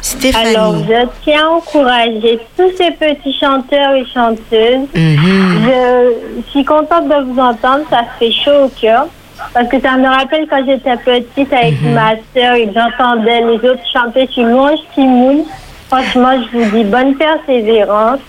[0.00, 0.56] Stéphanie.
[0.56, 4.88] Alors, je tiens à encourager tous ces petits chanteurs et chanteuses.
[4.94, 5.66] Mhm.
[5.66, 9.06] Je suis contente de vous entendre, ça fait chaud au cœur.
[9.54, 11.92] Parce que ça me rappelle quand j'étais petite avec Mhm.
[11.94, 15.44] ma soeur et que j'entendais les autres chanter sur Louange Timoun.
[15.88, 18.20] Franchement, je vous dis bonne persévérance.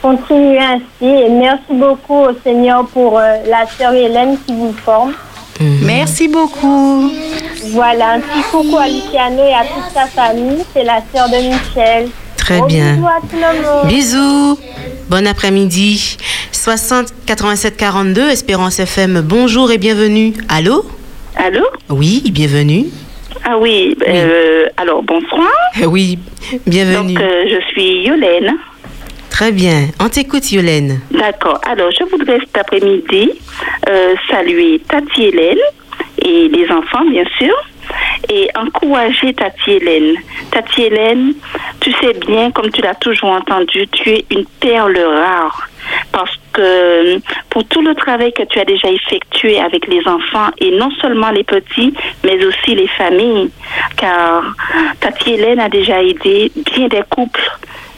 [0.00, 0.82] Continuez ainsi
[1.24, 5.12] et merci beaucoup au Seigneur pour euh, la sœur Hélène qui vous forme.
[5.60, 7.10] Merci beaucoup.
[7.72, 10.64] Voilà, un petit coucou à Luciano et à toute sa famille.
[10.74, 12.08] C'est la sœur de Michel.
[12.36, 12.94] Très bien.
[12.94, 13.86] Bisous à tout le monde.
[13.86, 14.58] Bisous.
[15.08, 16.16] Bon après-midi.
[16.62, 20.32] 60 87 42, Espérance FM, bonjour et bienvenue.
[20.48, 20.84] Allô?
[21.34, 21.66] Allô?
[21.88, 22.84] Oui, bienvenue.
[23.44, 25.50] Ah oui, euh, alors bonsoir.
[25.88, 26.20] Oui,
[26.64, 27.14] bienvenue.
[27.14, 28.54] Donc euh, je suis Yolène.
[29.28, 29.88] Très bien.
[29.98, 31.00] On t'écoute, Yolène.
[31.10, 31.60] D'accord.
[31.68, 33.32] Alors je voudrais cet après-midi
[33.88, 35.58] euh, saluer Tati Hélène
[36.24, 37.54] et les enfants bien sûr
[38.30, 40.14] et encourager Tati Hélène.
[40.52, 41.32] Tati Hélène,
[41.80, 45.68] tu sais bien, comme tu l'as toujours entendu, tu es une perle rare.
[46.10, 47.18] Parce que
[47.50, 51.30] pour tout le travail que tu as déjà effectué avec les enfants et non seulement
[51.30, 53.50] les petits, mais aussi les familles,
[53.96, 54.42] car
[55.00, 57.50] Tati Hélène a déjà aidé bien des couples,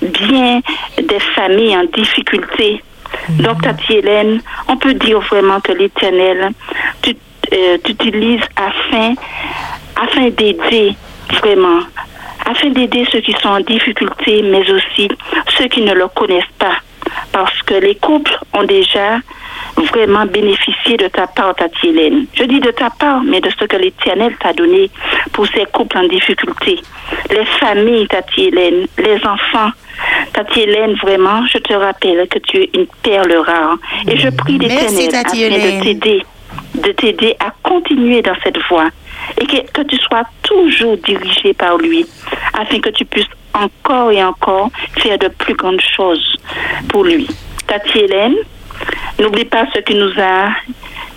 [0.03, 0.61] bien
[0.97, 2.83] des familles en difficulté.
[3.41, 6.51] Donc, Tati Hélène, on peut dire vraiment que l'Éternel
[7.53, 9.15] euh, t'utilise afin,
[9.97, 10.95] afin d'aider
[11.41, 11.81] vraiment,
[12.45, 15.09] afin d'aider ceux qui sont en difficulté, mais aussi
[15.57, 16.77] ceux qui ne le connaissent pas.
[17.33, 19.19] Parce que les couples ont déjà
[19.77, 22.27] vraiment bénéficié de ta part, Tati Hélène.
[22.35, 24.91] Je dis de ta part, mais de ce que l'Éternel t'a donné
[25.33, 26.81] pour ces couples en difficulté.
[27.31, 29.71] Les familles, Tati Hélène, les enfants.
[30.33, 33.77] Tati Hélène, vraiment, je te rappelle que tu es une perle rare.
[34.09, 36.23] Et je prie l'Éternel afin de t'aider,
[36.75, 38.89] de t'aider à continuer dans cette voie
[39.41, 42.07] et que, que tu sois toujours dirigé par lui
[42.53, 46.37] afin que tu puisses encore et encore faire de plus grandes choses
[46.89, 47.29] pour lui.
[47.67, 48.37] Tati Hélène,
[49.19, 50.51] n'oublie pas ce qui nous a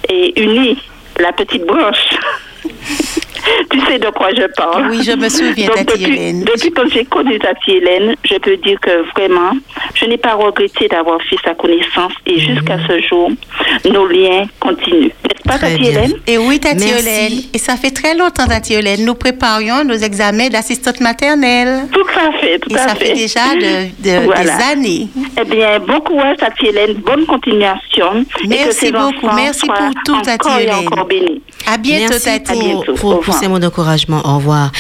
[0.10, 0.78] eh, unis,
[1.20, 2.16] la petite branche.
[3.70, 4.90] tu sais de quoi je parle.
[4.92, 6.44] Oui, je me souviens, Donc, Tati depuis, Hélène.
[6.44, 9.52] Depuis que j'ai connu Tati Hélène, je peux dire que vraiment,
[9.96, 13.32] je n'ai pas regretté d'avoir fait sa connaissance et jusqu'à ce jour,
[13.92, 15.12] nos liens continuent.
[15.24, 15.90] N'est-ce pas, Très Tati bien.
[15.92, 16.14] Hélène?
[16.28, 17.00] Et oui, Tati Merci.
[17.08, 17.40] Hélène.
[17.54, 19.06] Et ça fait très longtemps, Tati Hélène.
[19.06, 21.88] Nous préparions nos examens d'assistante maternelle.
[21.92, 23.06] Tout à fait, tout Et à ça fait.
[23.08, 24.44] fait déjà de, de- Voilà.
[24.44, 25.08] des années.
[25.40, 26.94] Eh bien, bon courage, Tati Hélène.
[26.96, 28.26] Bonne continuation.
[28.44, 29.30] et que Merci beaucoup.
[29.36, 29.76] Merci pour
[30.06, 30.64] tout, Tati encore et
[31.18, 31.40] Hélène.
[31.66, 32.44] À bientôt, Merci Tati.
[32.54, 32.94] pour, À bientôt.
[32.96, 33.44] pour- Au pour revoir.
[33.44, 34.22] ces mots d'encouragement.
[34.26, 34.72] Au revoir.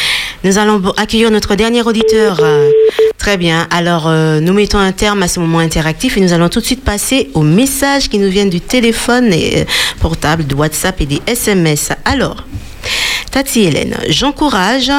[0.43, 2.37] Nous allons accueillir notre dernier auditeur.
[2.41, 2.69] Euh,
[3.17, 3.67] Très bien.
[3.71, 6.65] Alors, euh, nous mettons un terme à ce moment interactif et nous allons tout de
[6.65, 9.65] suite passer aux messages qui nous viennent du téléphone euh,
[9.99, 11.89] portable, de WhatsApp et des SMS.
[12.05, 12.45] Alors,
[13.31, 14.91] Tati Hélène, j'encourage,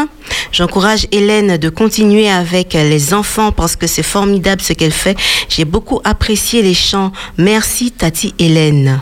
[0.53, 5.17] j'encourage Hélène de continuer avec les enfants parce que c'est formidable ce qu'elle fait.
[5.49, 7.13] J'ai beaucoup apprécié les chants.
[7.39, 9.01] Merci Tati Hélène.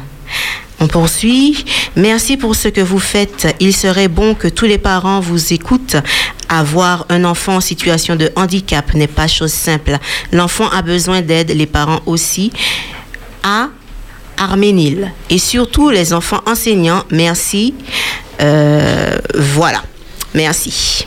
[0.80, 1.64] On poursuit.
[1.96, 3.54] Merci pour ce que vous faites.
[3.60, 5.96] Il serait bon que tous les parents vous écoutent.
[6.48, 9.98] Avoir un enfant en situation de handicap n'est pas chose simple.
[10.32, 12.52] L'enfant a besoin d'aide, les parents aussi.
[13.42, 13.68] À
[14.36, 15.12] Arménil.
[15.30, 17.04] Et surtout les enfants enseignants.
[17.10, 17.74] Merci.
[18.42, 19.82] Euh, voilà.
[20.34, 21.06] Merci.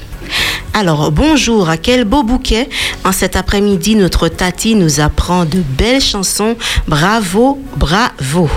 [0.74, 2.70] Alors, bonjour, à quel beau bouquet.
[3.03, 6.55] En cet après-midi, notre Tati nous apprend de belles chansons.
[6.88, 8.49] Bravo, bravo.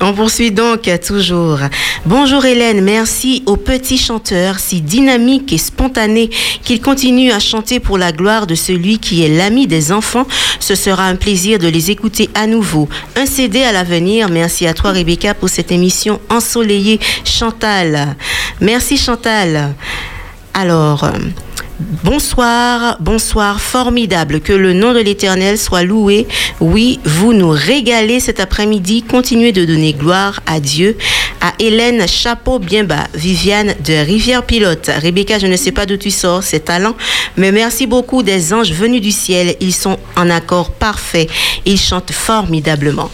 [0.00, 1.58] On poursuit donc toujours.
[2.04, 6.28] Bonjour Hélène, merci aux petits chanteurs si dynamiques et spontanés
[6.62, 10.26] qu'ils continuent à chanter pour la gloire de celui qui est l'ami des enfants.
[10.60, 12.88] Ce sera un plaisir de les écouter à nouveau.
[13.16, 14.28] Un CD à l'avenir.
[14.28, 17.00] Merci à toi Rebecca pour cette émission ensoleillée.
[17.24, 18.16] Chantal.
[18.60, 19.74] Merci Chantal.
[20.52, 21.10] Alors,
[21.80, 24.40] bonsoir, bonsoir, formidable.
[24.40, 26.26] Que le nom de l'Éternel soit loué.
[26.60, 29.02] Oui, vous nous régalez cet après-midi.
[29.02, 30.96] Continuez de donner gloire à Dieu.
[31.40, 34.90] À Hélène Chapeau bien bas, Viviane de Rivière Pilote.
[35.02, 36.96] Rebecca, je ne sais pas d'où tu sors ces talents,
[37.36, 39.54] mais merci beaucoup des anges venus du ciel.
[39.60, 41.28] Ils sont en accord parfait.
[41.66, 43.10] Ils chantent formidablement.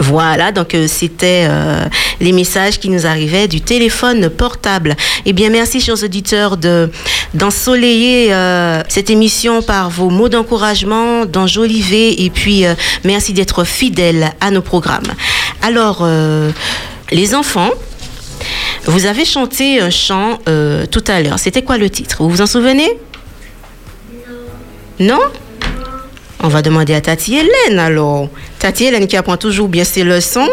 [0.00, 1.84] Voilà, donc euh, c'était euh,
[2.20, 4.96] les messages qui nous arrivaient du téléphone portable.
[5.26, 6.90] Eh bien, merci, chers auditeurs, de
[7.34, 12.64] d'ensoleiller euh, cette émission par vos mots d'encouragement, d'enjoliver, et puis
[13.04, 15.12] merci d'être fidèles à nos programmes.
[15.62, 16.08] Alors,
[17.12, 17.70] les enfants,
[18.86, 20.38] vous avez chanté un chant
[20.90, 21.38] tout à l'heure.
[21.38, 22.16] C'était quoi le titre?
[22.20, 22.98] Vous vous en souvenez?
[24.98, 25.20] Non Non?
[26.42, 28.28] On va demander à Tati Hélène alors.
[28.60, 30.46] Tati Hélène qui apprend toujours bien ses leçons.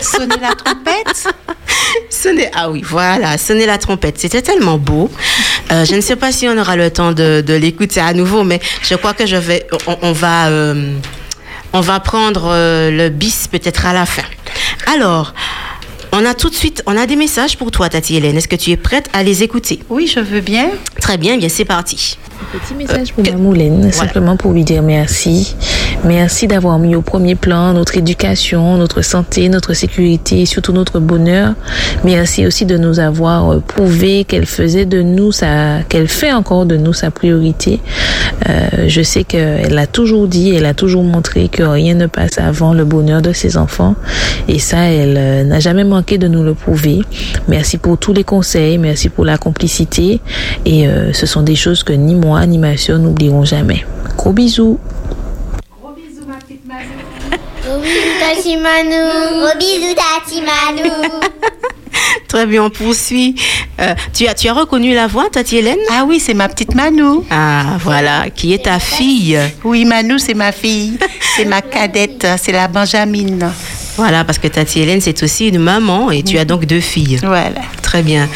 [0.00, 1.28] Sonner la trompette
[2.10, 4.18] Sonner, ah oui, voilà, sonner la trompette.
[4.18, 5.10] C'était tellement beau.
[5.72, 8.44] Euh, je ne sais pas si on aura le temps de, de l'écouter à nouveau,
[8.44, 10.94] mais je crois que je vais, on, on va, euh,
[11.72, 14.22] on va prendre euh, le bis peut-être à la fin.
[14.94, 15.34] Alors,
[16.18, 18.36] on a tout de suite, on a des messages pour toi, Tati Hélène.
[18.36, 19.78] Est-ce que tu es prête à les écouter?
[19.88, 20.70] Oui, je veux bien.
[21.00, 22.18] Très bien, bien c'est parti.
[22.52, 25.54] Petit message pour Mamoulène, simplement pour lui dire merci.
[26.04, 31.00] Merci d'avoir mis au premier plan notre éducation, notre santé, notre sécurité et surtout notre
[31.00, 31.54] bonheur.
[32.04, 36.64] Merci aussi de nous avoir euh, prouvé qu'elle faisait de nous sa, qu'elle fait encore
[36.64, 37.80] de nous sa priorité.
[38.48, 42.38] Euh, je sais qu'elle a toujours dit, elle a toujours montré que rien ne passe
[42.38, 43.94] avant le bonheur de ses enfants.
[44.46, 47.00] Et ça, elle euh, n'a jamais manqué de nous le prouver.
[47.48, 50.20] Merci pour tous les conseils, merci pour la complicité.
[50.64, 53.84] Et euh, ce sont des choses que ni moi ni ma soeur n'oublieront jamais.
[54.16, 54.78] Gros bisous.
[55.82, 56.24] Gros bisous,
[58.20, 59.40] Tati Manou.
[59.40, 60.94] Gros bisous, Tati Manou.
[62.28, 63.34] Très bien, on poursuit.
[63.80, 66.74] Euh, tu, as, tu as reconnu la voix, Tati Hélène Ah oui, c'est ma petite
[66.74, 67.24] Manou.
[67.30, 69.38] Ah, voilà, qui est ta fille.
[69.64, 70.98] Oui, Manou, c'est ma fille.
[71.36, 73.50] C'est ma cadette, c'est la Benjamine.
[73.98, 77.18] Voilà, parce que Tati Hélène, c'est aussi une maman et tu as donc deux filles.
[77.20, 77.60] Voilà.
[77.82, 78.28] Très bien.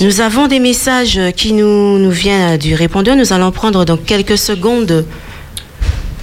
[0.00, 3.16] Nous avons des messages qui nous, nous viennent du répondeur.
[3.16, 5.06] Nous allons prendre dans quelques secondes.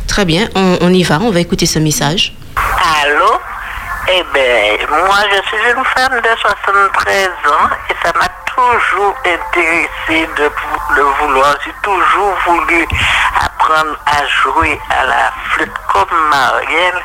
[0.07, 2.33] Très bien, on, on y va, on va écouter ce message.
[2.55, 3.31] Allô?
[4.07, 10.29] Eh bien, moi, je suis une femme de 73 ans et ça m'a toujours intéressé
[10.37, 10.43] de,
[10.95, 11.57] de vouloir.
[11.65, 12.85] J'ai toujours voulu
[13.41, 17.01] apprendre à jouer à la flûte comme Marielle.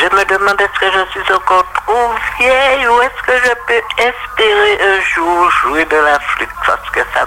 [0.00, 2.86] Je me demande est-ce que je suis encore trop vieille.
[2.86, 6.48] Ou est-ce que je peux espérer un jour jouer de la flûte?
[6.64, 7.26] Parce que ça,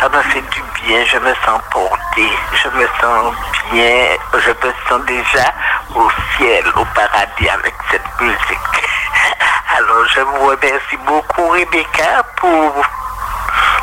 [0.00, 3.34] ça me fait du bien, je me sens portée, je me sens
[3.70, 5.52] bien, je me sens déjà
[5.94, 8.88] au ciel, au paradis avec cette musique.
[9.78, 12.84] Alors je vous remercie beaucoup Rebecca pour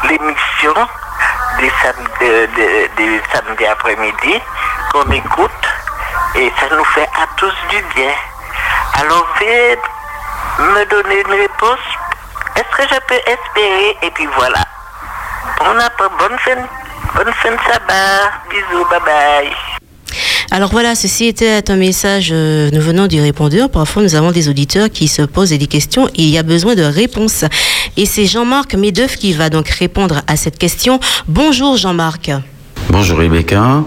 [0.09, 0.73] l'émission
[1.57, 4.41] des samedis, des samedis après-midi.
[4.91, 5.68] Qu'on écoute
[6.35, 8.13] et ça nous fait à tous du bien.
[8.93, 9.77] Alors veuillez
[10.59, 11.79] me donner une réponse.
[12.55, 13.97] Est-ce que je peux espérer?
[14.03, 14.63] Et puis voilà.
[15.59, 16.55] Bon après, bonne fin,
[17.15, 18.31] bonne fin de sabbat.
[18.49, 19.51] Bisous, bye bye.
[20.51, 23.69] Alors voilà, ceci était un message euh, nous venant du répondeur.
[23.69, 26.73] Parfois, nous avons des auditeurs qui se posent des questions et il y a besoin
[26.73, 27.45] de réponses.
[27.97, 30.99] Et c'est Jean-Marc Medeuf qui va donc répondre à cette question.
[31.27, 32.31] Bonjour Jean-Marc.
[32.91, 33.83] Bonjour Rebecca.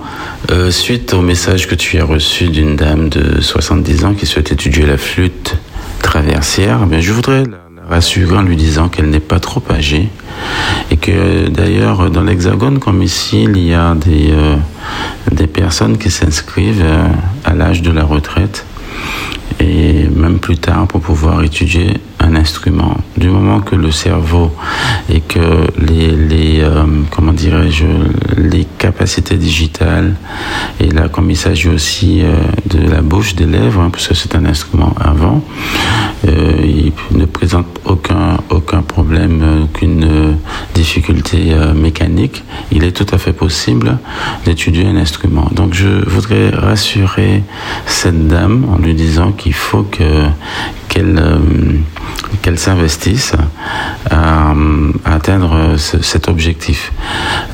[0.52, 4.52] Euh, suite au message que tu as reçu d'une dame de 70 ans qui souhaite
[4.52, 5.56] étudier la flûte
[6.00, 10.08] traversière, mais je voudrais la la rassurer en lui disant qu'elle n'est pas trop âgée
[10.92, 14.54] et que d'ailleurs dans l'Hexagone comme ici, il y a des, euh,
[15.32, 17.08] des personnes qui s'inscrivent euh,
[17.44, 18.66] à l'âge de la retraite
[19.62, 22.96] et même plus tard pour pouvoir étudier un instrument.
[23.16, 24.50] Du moment que le cerveau
[25.08, 27.86] et que les, les euh, comment dirais-je,
[28.36, 30.14] les capacités digitales,
[30.80, 32.36] et là comme il s'agit aussi euh,
[32.66, 35.42] de la bouche, des lèvres, hein, parce que c'est un instrument avant,
[36.28, 38.51] euh, il ne présente aucun, aucun
[39.12, 40.32] problème, aucune euh,
[40.74, 43.98] difficulté euh, mécanique, il est tout à fait possible
[44.46, 45.48] d'étudier un instrument.
[45.52, 47.42] Donc je voudrais rassurer
[47.86, 50.28] cette dame en lui disant qu'il faut euh,
[50.88, 53.32] qu'elle s'investisse
[54.10, 54.54] à,
[55.04, 56.90] atteindre ce- cet objectif.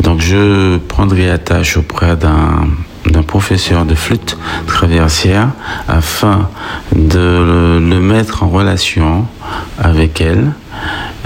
[0.01, 2.69] Donc je prendrai attache auprès d'un
[3.11, 4.37] d'un professeur de flûte
[4.67, 5.51] traversière
[5.89, 6.49] afin
[6.95, 9.27] de le, mettre en relation
[9.79, 10.53] avec elle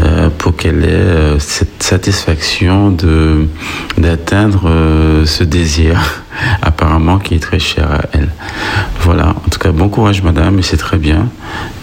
[0.03, 2.97] euh, pour qu'elle ait euh, cette satisfaction
[3.99, 6.25] d'atteindre euh, ce désir
[6.63, 8.31] apparemment qui est très cher à elle.
[9.01, 11.29] Voilà, en tout cas bon courage madame et c'est très bien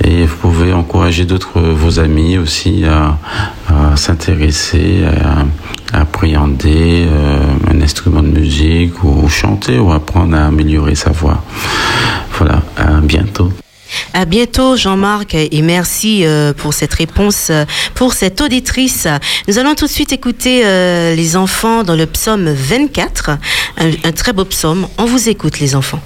[0.04, 3.18] et vous pouvez encourager d'autres vos amis aussi à,
[3.96, 5.04] s'intéresser
[5.94, 11.42] à appréhender euh, un instrument de musique ou chanter ou apprendre à améliorer sa voix.
[12.34, 13.50] Voilà, à bientôt.
[14.14, 17.64] À bientôt, Jean-Marc, et merci euh, pour cette réponse, euh,
[17.96, 19.08] pour cette auditrice.
[19.48, 23.38] Nous allons tout de suite écouter euh, les enfants dans le psaume 24, un,
[24.04, 24.90] un très beau psaume.
[24.98, 26.02] On vous écoute, les enfants.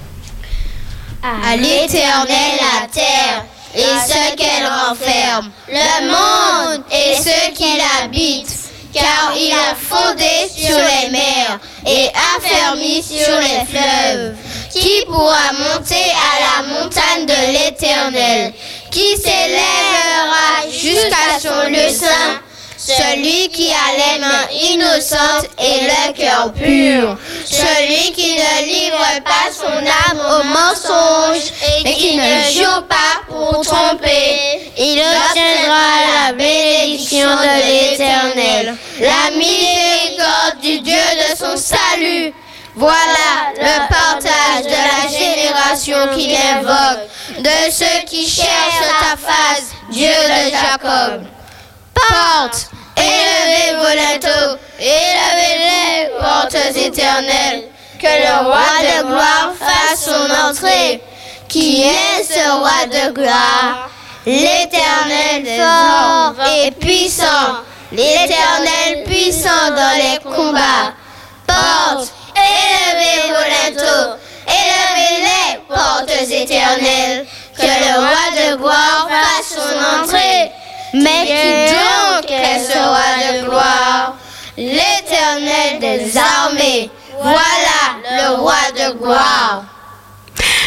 [1.24, 3.44] À l'éternel la terre
[3.74, 8.63] et ce qu'elle renferme, le monde et ceux qui l'habitent,
[8.94, 14.34] car il a fondé sur les mers et affermi sur les fleuves.
[14.72, 18.52] Qui pourra monter à la montagne de l'éternel?
[18.90, 21.90] Qui s'élèvera jusqu'à son lieu
[22.76, 27.16] celui qui a les mains innocentes et le cœur pur.
[27.44, 31.52] Celui qui ne livre pas son âme au mensonge
[31.84, 34.72] et qui ne joue pas pour tromper.
[34.76, 42.34] Il obtiendra la bénédiction de l'éternel, la miséricorde du Dieu de son salut.
[42.76, 50.08] Voilà le partage de la génération qu'il invoque, de ceux qui cherchent ta face, Dieu
[50.08, 51.24] de Jacob.
[51.94, 57.64] Porte, élevez vos linteaux, élevez les portes éternelles,
[57.98, 61.02] que le roi de gloire fasse son entrée.
[61.48, 63.88] Qui est ce roi de gloire
[64.26, 70.94] L'éternel fort et puissant, l'éternel puissant dans les combats.
[71.46, 74.16] Porte, élevez vos linteaux,
[74.48, 80.50] élevez les portes éternelles, que le roi de gloire fasse son entrée.
[80.94, 84.14] Mais qui donc est ce roi de gloire?
[84.56, 86.88] L'éternel des armées.
[87.20, 89.64] Voilà le roi de gloire.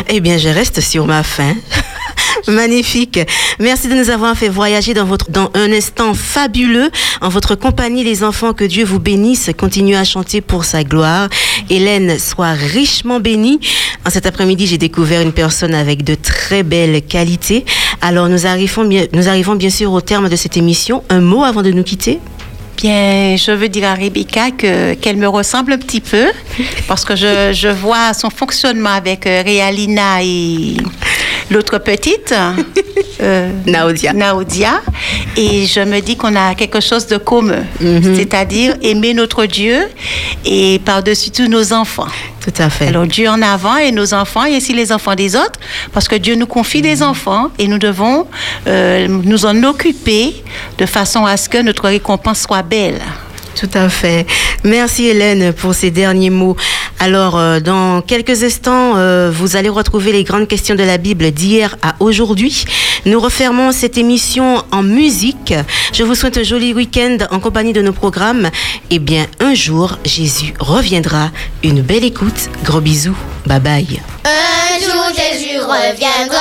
[0.08, 1.56] Eh bien, je reste sur ma faim.
[2.48, 3.20] Magnifique.
[3.60, 6.90] Merci de nous avoir fait voyager dans votre dans un instant fabuleux
[7.22, 9.50] en votre compagnie les enfants que Dieu vous bénisse.
[9.58, 11.30] Continuez à chanter pour sa gloire.
[11.70, 13.60] Hélène soit richement bénie.
[14.06, 17.66] En cet après-midi, j'ai découvert une personne avec de très belles qualités.
[18.02, 21.04] Alors nous arrivons bien, nous arrivons bien sûr au terme de cette émission.
[21.10, 22.20] Un mot avant de nous quitter?
[22.78, 26.28] Bien, je veux dire à Rebecca que qu'elle me ressemble un petit peu
[26.88, 30.78] parce que je, je vois son fonctionnement avec euh, Réalina et
[31.52, 32.34] l'autre petite,
[33.22, 34.14] euh, Naodia.
[34.14, 34.82] Naodia,
[35.36, 39.88] et je me dis qu'on a quelque chose de commun, c'est-à-dire aimer notre Dieu
[40.46, 42.08] et par-dessus tout nos enfants.
[42.42, 42.88] Tout à fait.
[42.88, 45.60] Alors Dieu en avant et nos enfants et aussi les enfants des autres,
[45.92, 48.26] parce que Dieu nous confie des enfants et nous devons
[48.68, 50.44] euh, nous en occuper
[50.78, 53.02] de façon à ce que notre récompense soit belle.
[53.58, 54.28] Tout à fait.
[54.64, 56.56] Merci Hélène pour ces derniers mots.
[57.00, 61.32] Alors, euh, dans quelques instants, euh, vous allez retrouver les grandes questions de la Bible
[61.32, 62.66] d'hier à aujourd'hui.
[63.06, 65.56] Nous refermons cette émission en musique.
[65.92, 68.50] Je vous souhaite un joli week-end en compagnie de nos programmes.
[68.92, 71.32] Et bien, un jour, Jésus reviendra.
[71.64, 72.50] Une belle écoute.
[72.64, 73.18] Gros bisous.
[73.48, 74.02] Bye bye.
[74.24, 76.38] Un jour Jésus reviendra,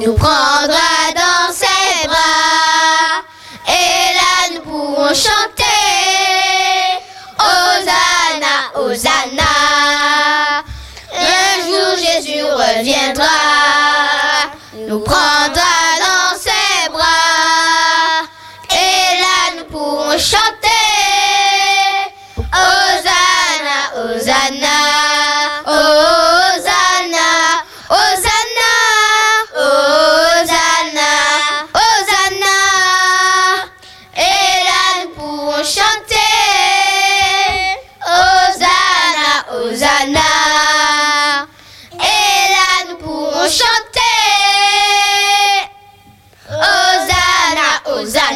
[0.00, 0.89] nous prendra
[13.10, 13.49] reviendra,
[48.10, 48.30] Giả.